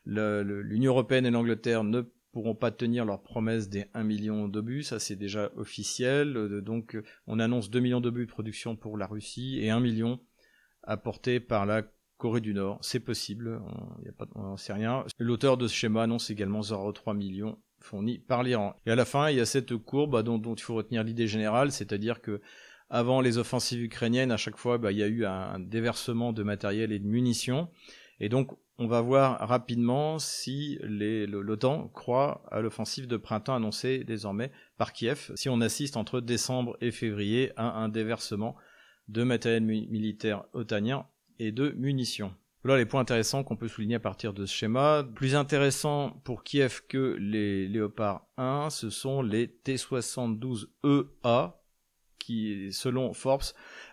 [0.05, 2.01] L'Union Européenne et l'Angleterre ne
[2.35, 6.97] pourront pas tenir leur promesse des 1 million d'obus, ça c'est déjà officiel, euh, donc
[7.27, 10.19] on annonce 2 millions d'obus de production pour la Russie et 1 million
[10.83, 11.83] apporté par la
[12.17, 13.61] Corée du Nord, c'est possible,
[14.35, 15.03] on n'en sait rien.
[15.19, 18.75] L'auteur de ce schéma annonce également 0,3 millions fournis par l'Iran.
[18.85, 21.27] Et à la fin, il y a cette courbe bah, dont, il faut retenir l'idée
[21.27, 22.41] générale, c'est-à-dire que
[22.89, 26.43] avant les offensives ukrainiennes, à chaque fois, bah, il y a eu un, déversement de
[26.43, 27.69] matériel et de munitions.
[28.19, 34.51] Et donc, on va voir rapidement si l'OTAN croit à l'offensive de printemps annoncée désormais
[34.77, 38.55] par Kiev, si on assiste entre décembre et février à un déversement
[39.07, 41.05] de matériel militaire otanien
[41.39, 42.33] et de munitions.
[42.63, 45.07] Voilà les points intéressants qu'on peut souligner à partir de ce schéma.
[45.15, 51.53] Plus intéressant pour Kiev que les Léopard 1, ce sont les T-72EA
[52.17, 53.43] qui, selon Forbes,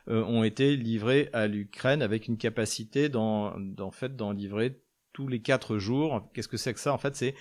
[0.09, 4.81] euh, ont été livrés à l'Ukraine avec une capacité d'en, en fait, d'en livrer
[5.13, 6.31] tous les quatre jours.
[6.33, 6.95] Qu'est-ce que c'est que ça?
[6.95, 7.35] En fait, c'est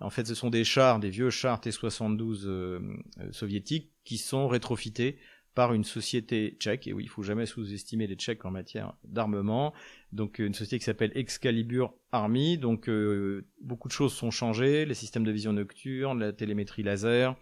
[0.00, 2.80] en fait, ce sont des chars, des vieux chars T-72 euh,
[3.18, 5.18] euh, soviétiques qui sont rétrofités
[5.56, 6.86] par une société tchèque.
[6.86, 9.72] Et oui, il faut jamais sous-estimer les Tchèques en matière d'armement.
[10.12, 12.58] Donc une société qui s'appelle Excalibur Army.
[12.58, 17.36] Donc euh, beaucoup de choses sont changées, les systèmes de vision nocturne, la télémétrie laser,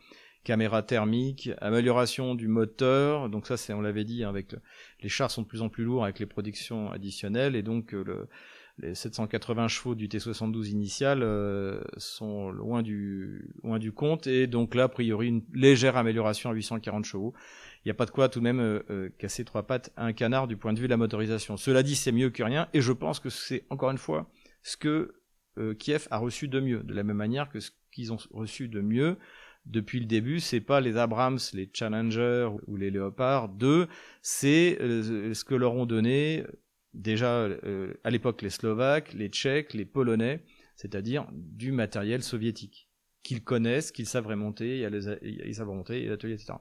[0.44, 3.28] caméra thermique, amélioration du moteur.
[3.28, 4.54] Donc ça, c'est on l'avait dit, hein, avec
[5.00, 8.04] les chars sont de plus en plus lourds avec les productions additionnelles et donc euh,
[8.04, 8.28] le,
[8.78, 14.74] les 780 chevaux du T72 initial euh, sont loin du loin du compte et donc
[14.74, 17.34] là a priori une légère amélioration à 840 chevaux
[17.84, 20.06] il n'y a pas de quoi tout de même euh, euh, casser trois pattes à
[20.06, 21.56] un canard du point de vue de la motorisation.
[21.58, 24.30] Cela dit, c'est mieux que rien, et je pense que c'est encore une fois
[24.62, 25.16] ce que
[25.58, 28.68] euh, Kiev a reçu de mieux, de la même manière que ce qu'ils ont reçu
[28.68, 29.18] de mieux
[29.66, 33.86] depuis le début, c'est pas les Abrams, les Challenger ou les Leopard 2,
[34.20, 36.44] c'est ce que leur ont donné
[36.92, 37.48] déjà
[38.04, 40.44] à l'époque les Slovaques, les Tchèques, les Polonais,
[40.76, 42.90] c'est-à-dire du matériel soviétique
[43.22, 44.86] qu'ils connaissent, qu'ils savent remonter,
[45.22, 46.52] ils savent remonter, l'atelier, etc.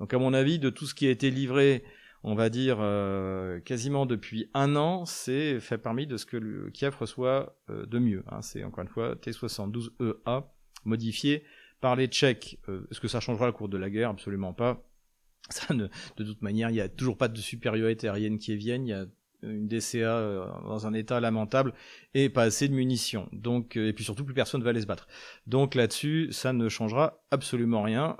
[0.00, 1.84] Donc à mon avis, de tout ce qui a été livré,
[2.24, 6.70] on va dire euh, quasiment depuis un an, c'est fait parmi de ce que le
[6.70, 8.24] Kiev reçoit euh, de mieux.
[8.30, 8.40] Hein.
[8.40, 10.44] C'est encore une fois T72EA
[10.86, 11.44] modifié
[11.82, 12.58] par les Tchèques.
[12.68, 14.08] Euh, est-ce que ça changera le cours de la guerre?
[14.08, 14.82] Absolument pas.
[15.50, 18.86] Ça ne, de toute manière, il n'y a toujours pas de supériorité aérienne qui vienne.
[18.86, 19.04] Il y a
[19.42, 21.74] une DCA dans un état lamentable
[22.14, 23.28] et pas assez de munitions.
[23.32, 25.06] Donc et puis surtout plus personne ne va aller se battre.
[25.46, 28.16] Donc là-dessus, ça ne changera absolument rien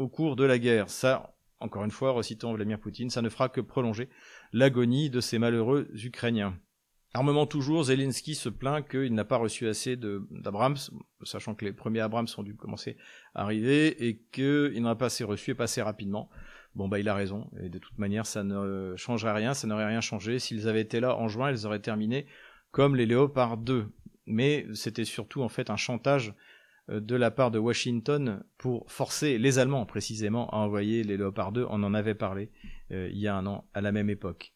[0.00, 0.88] au cours de la guerre.
[0.88, 4.08] Ça, encore une fois, recitant Vladimir Poutine, ça ne fera que prolonger
[4.52, 6.58] l'agonie de ces malheureux Ukrainiens.
[7.12, 10.76] Armement toujours, Zelensky se plaint qu'il n'a pas reçu assez d'Abrams,
[11.24, 12.96] sachant que les premiers Abrams ont dû commencer
[13.34, 16.30] à arriver et qu'il n'en a pas assez reçu et pas assez rapidement.
[16.76, 19.88] Bon bah il a raison, et de toute manière ça ne changerait rien, ça n'aurait
[19.88, 20.38] rien changé.
[20.38, 22.26] S'ils avaient été là en juin, ils auraient terminé
[22.70, 23.88] comme les Léopard 2.
[24.26, 26.32] Mais c'était surtout en fait un chantage
[26.98, 31.66] de la part de Washington pour forcer les Allemands précisément à envoyer les Léopard 2.
[31.70, 32.50] On en avait parlé
[32.90, 34.52] euh, il y a un an à la même époque.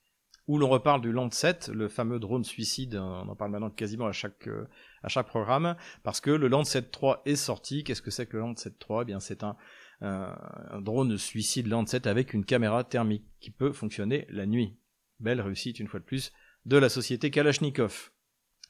[0.47, 4.13] où l'on reparle du Landsat, le fameux drone suicide, on en parle maintenant quasiment à
[4.13, 4.69] chaque, euh,
[5.03, 7.85] à chaque programme, parce que le Landsat 3 est sorti.
[7.85, 9.57] Qu'est-ce que c'est que le Landsat 3 Eh bien, c'est un,
[10.01, 14.77] un drone suicide Landsat avec une caméra thermique qui peut fonctionner la nuit.
[15.21, 16.33] Belle réussite, une fois de plus,
[16.67, 18.11] de la société Kalachnikov.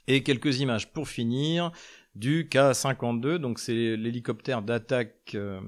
[0.07, 1.73] Et quelques images pour finir
[2.15, 5.61] du K-52, donc c'est l'hélicoptère d'attaque euh,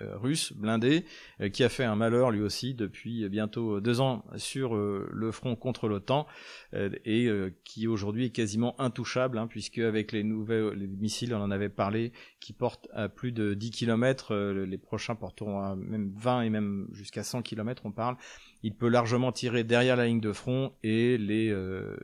[0.00, 1.04] euh, russe blindé
[1.40, 5.54] euh, qui a fait un malheur lui aussi depuis bientôt deux ans sur le front
[5.54, 6.26] contre l'OTAN
[6.72, 7.28] et
[7.64, 11.68] qui aujourd'hui est quasiment intouchable hein, puisque avec les nouveaux les missiles, on en avait
[11.68, 16.50] parlé, qui portent à plus de 10 km, les prochains porteront à même 20 et
[16.50, 18.16] même jusqu'à 100 km on parle,
[18.62, 21.96] il peut largement tirer derrière la ligne de front et les, euh,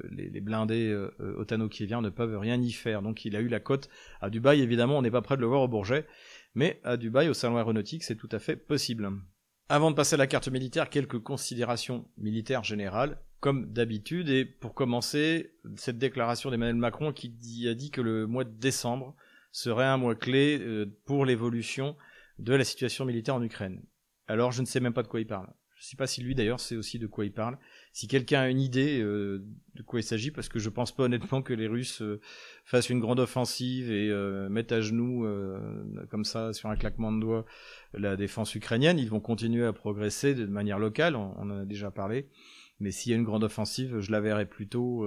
[0.43, 3.03] blindés euh, otano-kieviens ne peuvent rien y faire.
[3.03, 3.89] Donc il a eu la cote
[4.21, 6.07] à Dubaï, évidemment, on n'est pas prêt de le voir au Bourget,
[6.55, 9.11] mais à Dubaï, au salon aéronautique, c'est tout à fait possible.
[9.69, 14.75] Avant de passer à la carte militaire, quelques considérations militaires générales, comme d'habitude, et pour
[14.75, 19.15] commencer, cette déclaration d'Emmanuel Macron qui a dit que le mois de décembre
[19.53, 21.97] serait un mois clé euh, pour l'évolution
[22.39, 23.83] de la situation militaire en Ukraine.
[24.27, 25.49] Alors je ne sais même pas de quoi il parle.
[25.79, 27.57] Je ne sais pas si lui d'ailleurs sait aussi de quoi il parle.
[27.93, 29.45] Si quelqu'un a une idée euh,
[29.77, 32.21] de quoi il s'agit, parce que je pense pas honnêtement que les Russes euh,
[32.65, 35.25] fassent une grande offensive et euh, mettent à genoux
[36.11, 37.45] comme ça sur un claquement de doigts
[37.95, 38.99] la défense ukrainienne.
[38.99, 41.15] Ils vont continuer à progresser de manière locale.
[41.15, 42.29] On, en a déjà parlé.
[42.81, 45.07] Mais s'il y a une grande offensive, je la verrai plutôt,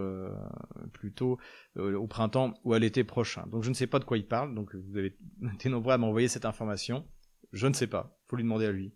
[0.93, 1.37] plutôt
[1.77, 3.45] au printemps ou à l'été prochain.
[3.47, 4.55] Donc je ne sais pas de quoi il parle.
[4.55, 5.17] Donc vous avez
[5.53, 7.05] été nombreux à m'envoyer cette information.
[7.51, 8.17] Je ne sais pas.
[8.27, 8.93] Faut lui demander à lui.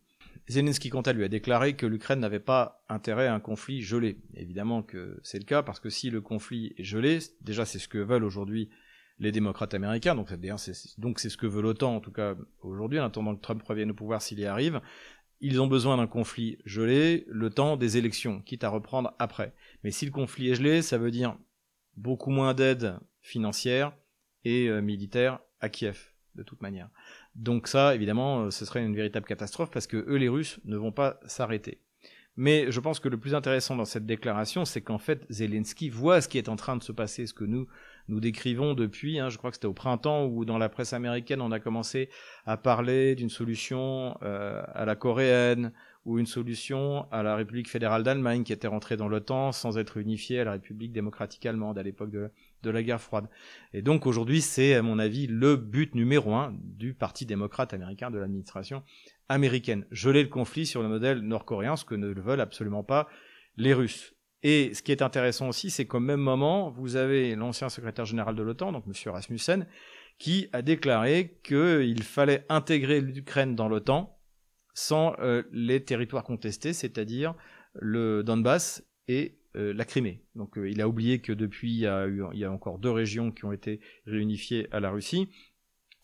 [0.48, 4.20] Zelensky, quant à lui, a déclaré que l'Ukraine n'avait pas intérêt à un conflit gelé.
[4.36, 7.88] Évidemment que c'est le cas, parce que si le conflit est gelé, déjà c'est ce
[7.88, 8.70] que veulent aujourd'hui
[9.18, 13.36] les démocrates américains, donc c'est ce que veut l'OTAN en tout cas aujourd'hui, en attendant
[13.36, 14.82] que Trump revienne au pouvoir s'il y arrive.
[15.42, 19.54] Ils ont besoin d'un conflit gelé, le temps des élections, quitte à reprendre après.
[19.84, 21.38] Mais si le conflit est gelé, ça veut dire
[21.96, 23.94] beaucoup moins d'aide financière
[24.44, 26.90] et euh, militaire à Kiev, de toute manière.
[27.36, 30.78] Donc ça, évidemment, euh, ce serait une véritable catastrophe parce que eux, les Russes, ne
[30.78, 31.80] vont pas s'arrêter.
[32.38, 36.20] Mais je pense que le plus intéressant dans cette déclaration, c'est qu'en fait, Zelensky voit
[36.20, 37.68] ce qui est en train de se passer, ce que nous
[38.10, 39.20] nous décrivons depuis.
[39.20, 42.10] Hein, je crois que c'était au printemps où dans la presse américaine, on a commencé
[42.46, 45.72] à parler d'une solution euh, à la coréenne
[46.06, 49.98] ou une solution à la République fédérale d'Allemagne qui était rentrée dans l'OTAN sans être
[49.98, 52.30] unifiée à la République démocratique allemande à l'époque de,
[52.64, 53.28] de la guerre froide.
[53.74, 58.12] Et donc aujourd'hui, c'est à mon avis le but numéro un du Parti démocrate américain
[58.12, 58.84] de l'administration
[59.30, 59.86] américaine.
[59.92, 63.08] Geler le conflit sur le modèle nord-coréen, ce que ne veulent absolument pas
[63.58, 64.14] les Russes.
[64.44, 68.36] Et ce qui est intéressant aussi, c'est qu'au même moment, vous avez l'ancien secrétaire général
[68.36, 69.12] de l'OTAN, donc M.
[69.12, 69.66] Rasmussen,
[70.20, 74.20] qui a déclaré qu'il fallait intégrer l'Ukraine dans l'OTAN
[74.74, 77.34] sans euh, les territoires contestés, c'est-à-dire
[77.74, 80.22] le Donbass et euh, la Crimée.
[80.36, 83.52] Donc euh, il a oublié que depuis il y, a encore deux régions qui ont
[83.52, 85.30] été réunifiées à la Russie.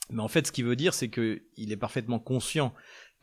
[0.10, 2.74] Mais en fait, ce qu'il veut dire, c'est qu'il est parfaitement conscient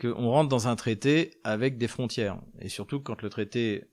[0.01, 2.41] qu'on rentre dans un traité avec des frontières.
[2.61, 3.85] Et surtout quand le traité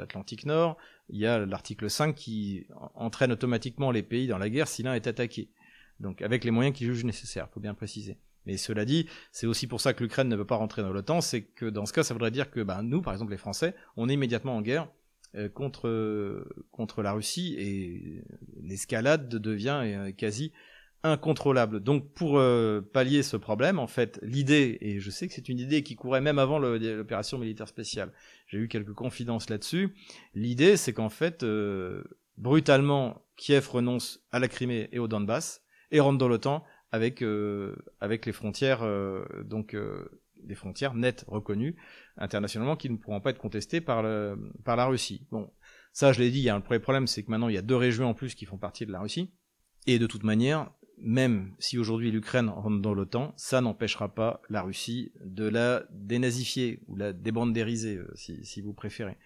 [0.00, 0.76] Atlantique Nord,
[1.08, 4.94] il y a l'article 5 qui entraîne automatiquement les pays dans la guerre si l'un
[4.94, 5.50] est attaqué.
[5.98, 8.18] Donc avec les moyens qu'il juge nécessaires, faut bien préciser.
[8.44, 11.20] Mais cela dit, c'est aussi pour ça que l'Ukraine ne veut pas rentrer dans l'OTAN,
[11.20, 13.74] c'est que dans ce cas, ça voudrait dire que ben, nous, par exemple les Français,
[13.96, 14.88] on est immédiatement en guerre
[15.54, 18.22] contre, contre la Russie et
[18.62, 20.52] l'escalade devient euh, quasi
[21.02, 21.80] incontrôlable.
[21.80, 25.58] Donc pour euh, pallier ce problème, en fait, l'idée, et je sais que c'est une
[25.58, 28.12] idée qui courait même avant l'opération militaire spéciale,
[28.48, 29.94] j'ai eu quelques confidences là-dessus,
[30.34, 31.44] l'idée c'est qu'en fait,
[32.38, 37.22] brutalement, Kiev renonce à la Crimée et au Donbass et rentre dans l'OTAN avec,
[38.00, 38.84] avec les frontières
[39.44, 39.76] donc
[40.46, 41.76] des frontières nettes reconnues
[42.16, 45.26] internationalement qui ne pourront pas être contestées par, la Russie.
[45.30, 45.52] Bon,
[45.92, 48.08] ça je l'ai dit, il premier problème, c'est que maintenant il y a deux régions
[48.08, 49.32] en plus qui font partie de la Russie.
[49.86, 54.62] Et de toute manière, même si aujourd'hui l'Ukraine rentre dans l'OTAN, ça n'empêchera pas la
[54.62, 59.16] Russie de la dénazifier ou la débandériser, euh, si vous préférez.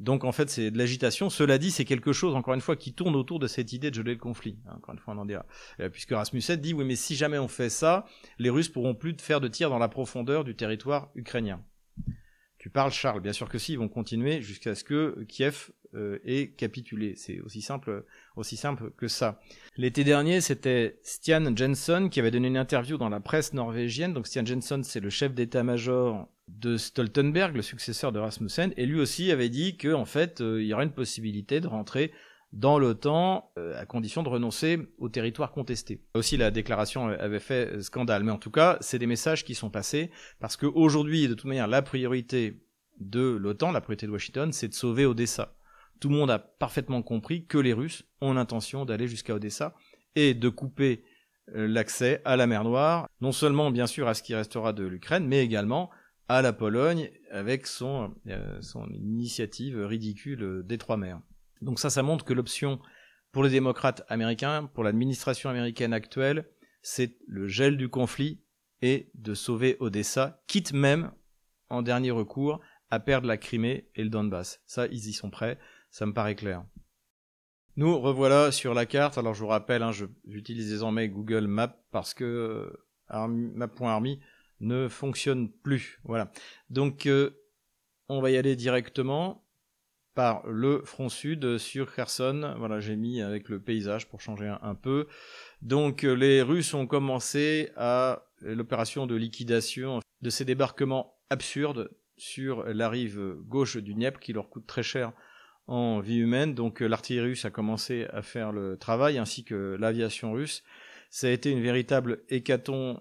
[0.00, 1.28] Donc en fait, c'est de l'agitation.
[1.28, 3.94] Cela dit, c'est quelque chose, encore une fois, qui tourne autour de cette idée de
[3.94, 4.58] geler le conflit.
[4.66, 5.44] Hein, encore une fois, on en dira.
[5.78, 8.06] Euh, puisque Rasmussen dit, oui, mais si jamais on fait ça,
[8.38, 11.62] les Russes pourront plus faire de tirs dans la profondeur du territoire ukrainien.
[12.58, 16.18] Tu parles, Charles, bien sûr que si, ils vont continuer jusqu'à ce que Kiev euh,
[16.24, 17.14] ait capitulé.
[17.16, 18.04] C'est aussi simple,
[18.40, 19.40] aussi simple que ça.
[19.76, 24.12] L'été dernier, c'était Stian Jensen qui avait donné une interview dans la presse norvégienne.
[24.12, 29.00] Donc Stian Jensen, c'est le chef d'état-major de Stoltenberg, le successeur de Rasmussen, et lui
[29.00, 32.12] aussi avait dit que en fait, euh, il y aurait une possibilité de rentrer
[32.52, 36.02] dans l'OTAN euh, à condition de renoncer au territoire contesté.
[36.14, 39.70] Aussi, la déclaration avait fait scandale, mais en tout cas, c'est des messages qui sont
[39.70, 40.10] passés
[40.40, 42.60] parce qu'aujourd'hui, de toute manière, la priorité
[42.98, 45.54] de l'OTAN, la priorité de Washington, c'est de sauver Odessa.
[46.00, 49.74] Tout le monde a parfaitement compris que les Russes ont l'intention d'aller jusqu'à Odessa
[50.16, 51.04] et de couper
[51.54, 54.84] euh, l'accès à la mer Noire, non seulement bien sûr à ce qui restera de
[54.84, 55.90] l'Ukraine, mais également
[56.28, 61.20] à la Pologne avec son, euh, son initiative ridicule des trois mers.
[61.60, 62.80] Donc ça, ça montre que l'option
[63.32, 66.48] pour les démocrates américains, pour l'administration américaine actuelle,
[66.82, 68.42] c'est le gel du conflit
[68.82, 71.12] et de sauver Odessa, quitte même,
[71.68, 74.60] en dernier recours, à perdre la Crimée et le Donbass.
[74.66, 75.58] Ça, ils y sont prêts,
[75.90, 76.64] ça me paraît clair.
[77.76, 79.18] Nous revoilà sur la carte.
[79.18, 79.92] Alors je vous rappelle, hein,
[80.26, 82.72] j'utilise désormais Google Maps parce que
[83.12, 84.20] euh, Map.army
[84.60, 86.00] ne fonctionne plus.
[86.04, 86.32] Voilà.
[86.68, 87.30] Donc euh,
[88.08, 89.46] on va y aller directement
[90.14, 92.54] par le front sud sur Kherson.
[92.58, 95.06] Voilà, j'ai mis avec le paysage pour changer un, peu.
[95.62, 102.64] Donc euh, les Russes ont commencé à l'opération de liquidation de ces débarquements absurdes sur
[102.64, 105.12] la rive gauche du Dniepr qui leur coûte très cher
[105.66, 106.54] en vie humaine.
[106.54, 110.62] Donc euh, l'artillerie russe a commencé à faire le travail ainsi que l'aviation russe.
[111.10, 113.00] Ça a été une véritable hécatombe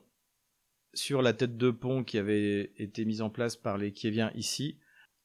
[0.94, 4.80] sur la tête de pont qui avait été mise en place par les Kieviens ici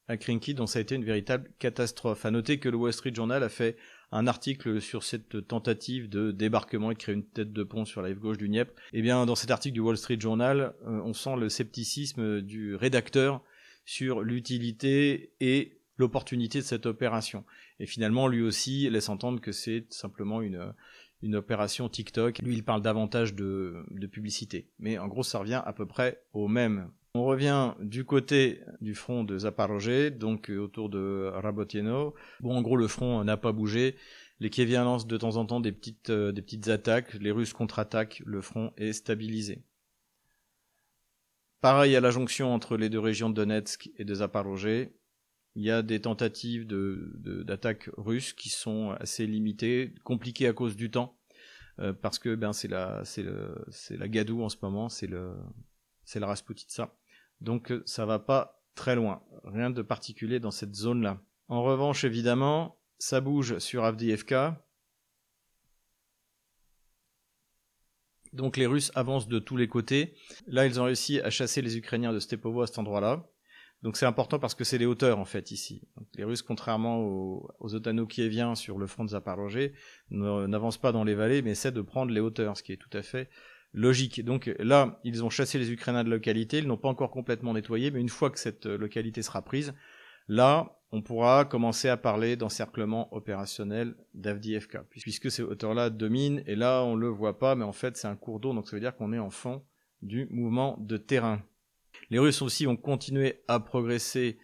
[0.07, 2.25] à Krinky, dont ça a été une véritable catastrophe.
[2.25, 3.75] À noter que le Wall Street Journal a fait
[4.11, 8.01] un article sur cette tentative de débarquement et de créer une tête de pont sur
[8.01, 8.71] la rive gauche du Dniepr.
[8.93, 12.75] Eh bien, dans cet article du Wall Street Journal, euh, on sent le scepticisme du
[12.75, 13.41] rédacteur
[13.85, 17.45] sur l'utilité et l'opportunité de cette opération.
[17.79, 20.73] Et finalement, lui aussi laisse entendre que c'est simplement une,
[21.21, 22.39] une opération TikTok.
[22.39, 24.69] Lui, il parle davantage de, de publicité.
[24.79, 26.91] Mais en gros, ça revient à peu près au même.
[27.13, 32.13] On revient du côté du front de Zaporozhye, donc euh, autour de Rabotieno.
[32.41, 33.95] Bon, en gros, le front n'a pas bougé.
[34.41, 37.13] Les Kieviens lancent de temps en temps des petites, euh, des petites attaques.
[37.13, 38.21] Les Russes contre-attaquent.
[38.25, 39.63] Le front est stabilisé.
[41.61, 44.89] Pareil à la jonction entre les deux régions de Donetsk et de Zaporozhye.
[45.55, 50.75] Il y a des tentatives d'attaques de, russes qui sont assez limitées, compliquées à cause
[50.75, 51.17] du temps,
[51.79, 53.03] euh, parce que ben c'est la
[53.89, 56.93] la gadoue en ce moment, c'est la Rasputitsa.
[57.41, 61.21] Donc euh, ça va pas très loin, rien de particulier dans cette zone là.
[61.47, 64.65] En revanche, évidemment, ça bouge sur Avdiivka.
[68.33, 70.15] Donc les Russes avancent de tous les côtés.
[70.47, 73.25] Là, ils ont réussi à chasser les Ukrainiens de Stepovo à cet endroit-là.
[73.83, 75.87] Donc c'est important parce que c'est les hauteurs en fait ici.
[76.15, 79.71] les Russes, contrairement aux, aux Otano-Kieviens sur le front de Zaporozhye,
[80.09, 82.97] n'avancent pas dans les vallées, mais essaient de prendre les hauteurs, ce qui est tout
[82.97, 83.29] à fait
[83.75, 84.23] logique.
[84.23, 87.91] Donc là, ils ont chassé les Ukrainiens de localité, ils n'ont pas encore complètement nettoyé,
[87.91, 89.73] mais une fois que cette localité sera prise,
[90.27, 96.83] là, on pourra commencer à parler d'encerclement opérationnel d'Avdiivka, puisque ces hauteurs-là dominent, et là,
[96.83, 98.95] on le voit pas, mais en fait, c'est un cours d'eau, donc ça veut dire
[98.95, 99.63] qu'on est en fond
[100.01, 101.41] du mouvement de terrain.
[102.09, 104.37] Les Russes aussi ont continué à progresser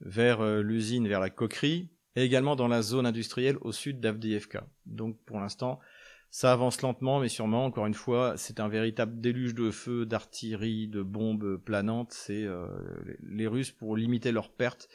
[0.00, 4.66] vers euh, l'usine, vers la coquerie, et également dans la zone industrielle au sud d'Avdiivka.
[4.86, 5.80] Donc pour l'instant,
[6.30, 10.88] ça avance lentement, mais sûrement, encore une fois, c'est un véritable déluge de feu, d'artillerie,
[10.88, 12.12] de bombes planantes.
[12.12, 12.66] C'est euh,
[13.22, 14.88] les Russes, pour limiter leurs pertes,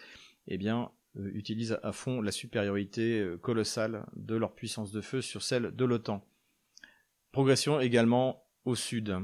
[0.47, 5.43] eh bien, euh, utilisent à fond la supériorité colossale de leur puissance de feu sur
[5.43, 6.23] celle de l'OTAN.
[7.31, 9.15] Progression également au sud.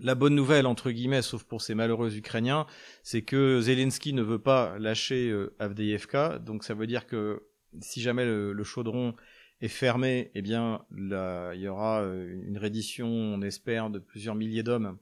[0.00, 2.66] La bonne nouvelle, entre guillemets, sauf pour ces malheureux Ukrainiens,
[3.02, 7.42] c'est que Zelensky ne veut pas lâcher euh, Avdiivka, donc ça veut dire que
[7.80, 9.14] si jamais le, chaudron
[9.60, 14.62] est fermé, eh bien, il y aura euh, une reddition, on espère, de plusieurs milliers
[14.62, 14.98] d'hommes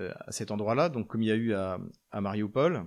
[0.00, 1.78] euh, à cet endroit-là, donc comme il y a eu à
[2.20, 2.84] Mariupol.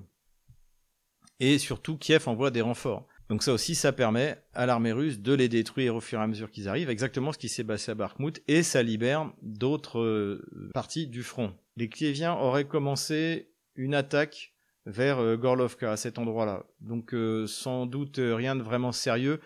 [1.39, 3.07] Et surtout, Kiev envoie des renforts.
[3.30, 6.28] Donc ça aussi, ça permet à l'armée russe de les détruire au fur et à
[6.28, 10.69] mesure qu'ils arrivent, exactement ce qui s'est passé à Bakhmut, et ça libère d'autres euh,
[10.74, 11.53] parties du front.
[11.78, 14.53] Les Kieviens auraient commencé une attaque
[14.86, 16.65] vers euh, Gorlovka, à cet endroit-là.
[16.82, 19.39] Donc euh, sans doute rien de vraiment sérieux,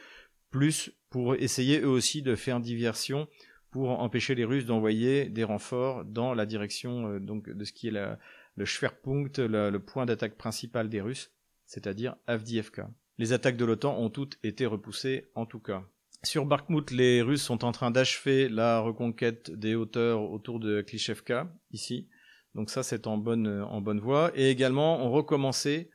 [0.50, 3.28] plus pour essayer eux aussi de faire diversion
[3.70, 8.18] pour empêcher les Russes d'envoyer des renforts dans la direction donc de ce qui est
[8.56, 11.32] le Schwerpunkt, le point d'attaque principal des Russes,
[11.66, 12.90] c'est-à-dire Avdiivka.
[13.18, 15.84] Les attaques de l'OTAN ont toutes été repoussées en tout cas.
[16.24, 21.52] Sur Bakhmut, les Russes sont en train d'achever la reconquête des hauteurs autour de Klishevka,
[21.72, 22.10] ici.
[22.56, 24.32] Donc ça, c'est en bonne, voie.
[24.36, 25.92] Et également, on recommencé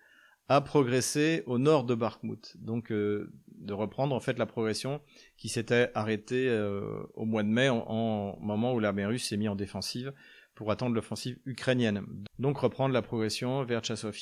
[0.48, 2.56] à progresser au nord de Bakhmut.
[2.56, 5.00] Donc euh, de reprendre en fait la progression
[5.36, 9.36] qui s'était arrêtée euh, au mois de mai, en, en, moment où l'armée russe s'est
[9.36, 10.12] mise en défensive
[10.54, 12.04] pour attendre l'offensive ukrainienne.
[12.38, 14.16] Donc reprendre la progression vers Tchassov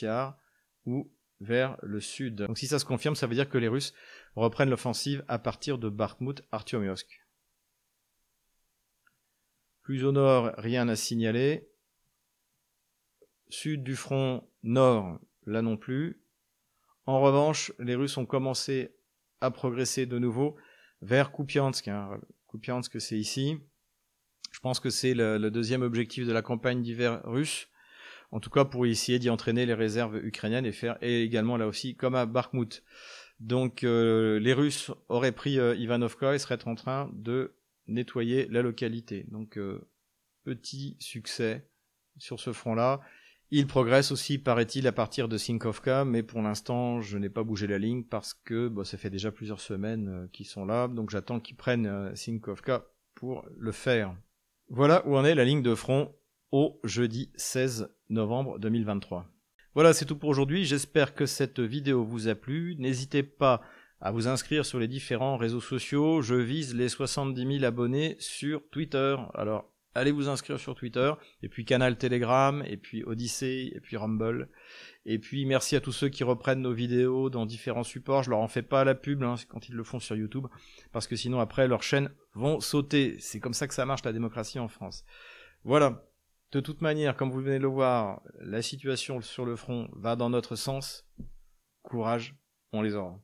[0.86, 1.11] ou
[1.41, 2.36] vers le sud.
[2.36, 3.95] Donc si ça se confirme, ça veut dire que les Russes
[4.36, 7.24] reprennent l'offensive à partir de Bakhmut, Artyomiosk.
[9.82, 11.68] Plus au nord, rien à signaler.
[13.49, 16.22] Sud du front nord, là non plus.
[17.07, 18.95] En revanche, les Russes ont commencé
[19.41, 20.57] à progresser de nouveau
[21.03, 21.88] vers Kupiansk.
[21.88, 22.20] Hein.
[22.49, 23.59] Kupiansk, c'est ici.
[24.53, 27.68] Je pense que c'est le, deuxième objectif de la campagne d'hiver russe.
[28.32, 31.66] En tout cas, pour essayer d'y entraîner les réserves ukrainiennes et faire, et également là
[31.66, 32.82] aussi, comme à Bakhmut.
[33.40, 37.54] Donc, euh, les Russes auraient pris euh, Ivanovka et seraient en train de
[37.88, 39.24] nettoyer la localité.
[39.30, 39.88] Donc, euh,
[40.44, 41.66] petit succès
[42.18, 43.00] sur ce front-là.
[43.50, 47.66] Il progresse aussi, paraît-il, à partir de Sinkovka, mais pour l'instant, je n'ai pas bougé
[47.66, 51.40] la ligne parce que bah, ça fait déjà plusieurs semaines qu'ils sont là, donc j'attends
[51.40, 52.84] qu'ils prennent Sinkovka
[53.16, 54.14] pour le faire.
[54.68, 56.14] Voilà où en est la ligne de front
[56.84, 59.26] jeudi 16 novembre 2023.
[59.74, 60.64] Voilà, c'est tout pour aujourd'hui.
[60.64, 62.74] J'espère que cette vidéo vous a plu.
[62.78, 63.61] N'hésitez pas
[64.01, 66.22] à vous inscrire sur les différents réseaux sociaux.
[66.22, 69.16] Je vise les 70 000 abonnés sur Twitter.
[69.34, 73.96] Alors, allez vous inscrire sur Twitter, et puis canal Telegram, et puis Odyssey, et puis
[73.96, 74.48] Rumble.
[75.07, 78.22] Et puis merci à tous ceux qui reprennent nos vidéos dans différents supports.
[78.22, 80.46] Je leur en fais pas la pub hein, quand ils le font sur YouTube,
[80.92, 83.16] parce que sinon après leurs chaînes vont sauter.
[83.20, 85.05] C'est comme ça que ça marche la démocratie en France.
[85.64, 86.05] Voilà.
[86.53, 90.16] De toute manière, comme vous venez de le voir, la situation sur le front va
[90.16, 91.07] dans notre sens.
[91.82, 92.34] Courage,
[92.72, 93.20] on les aura.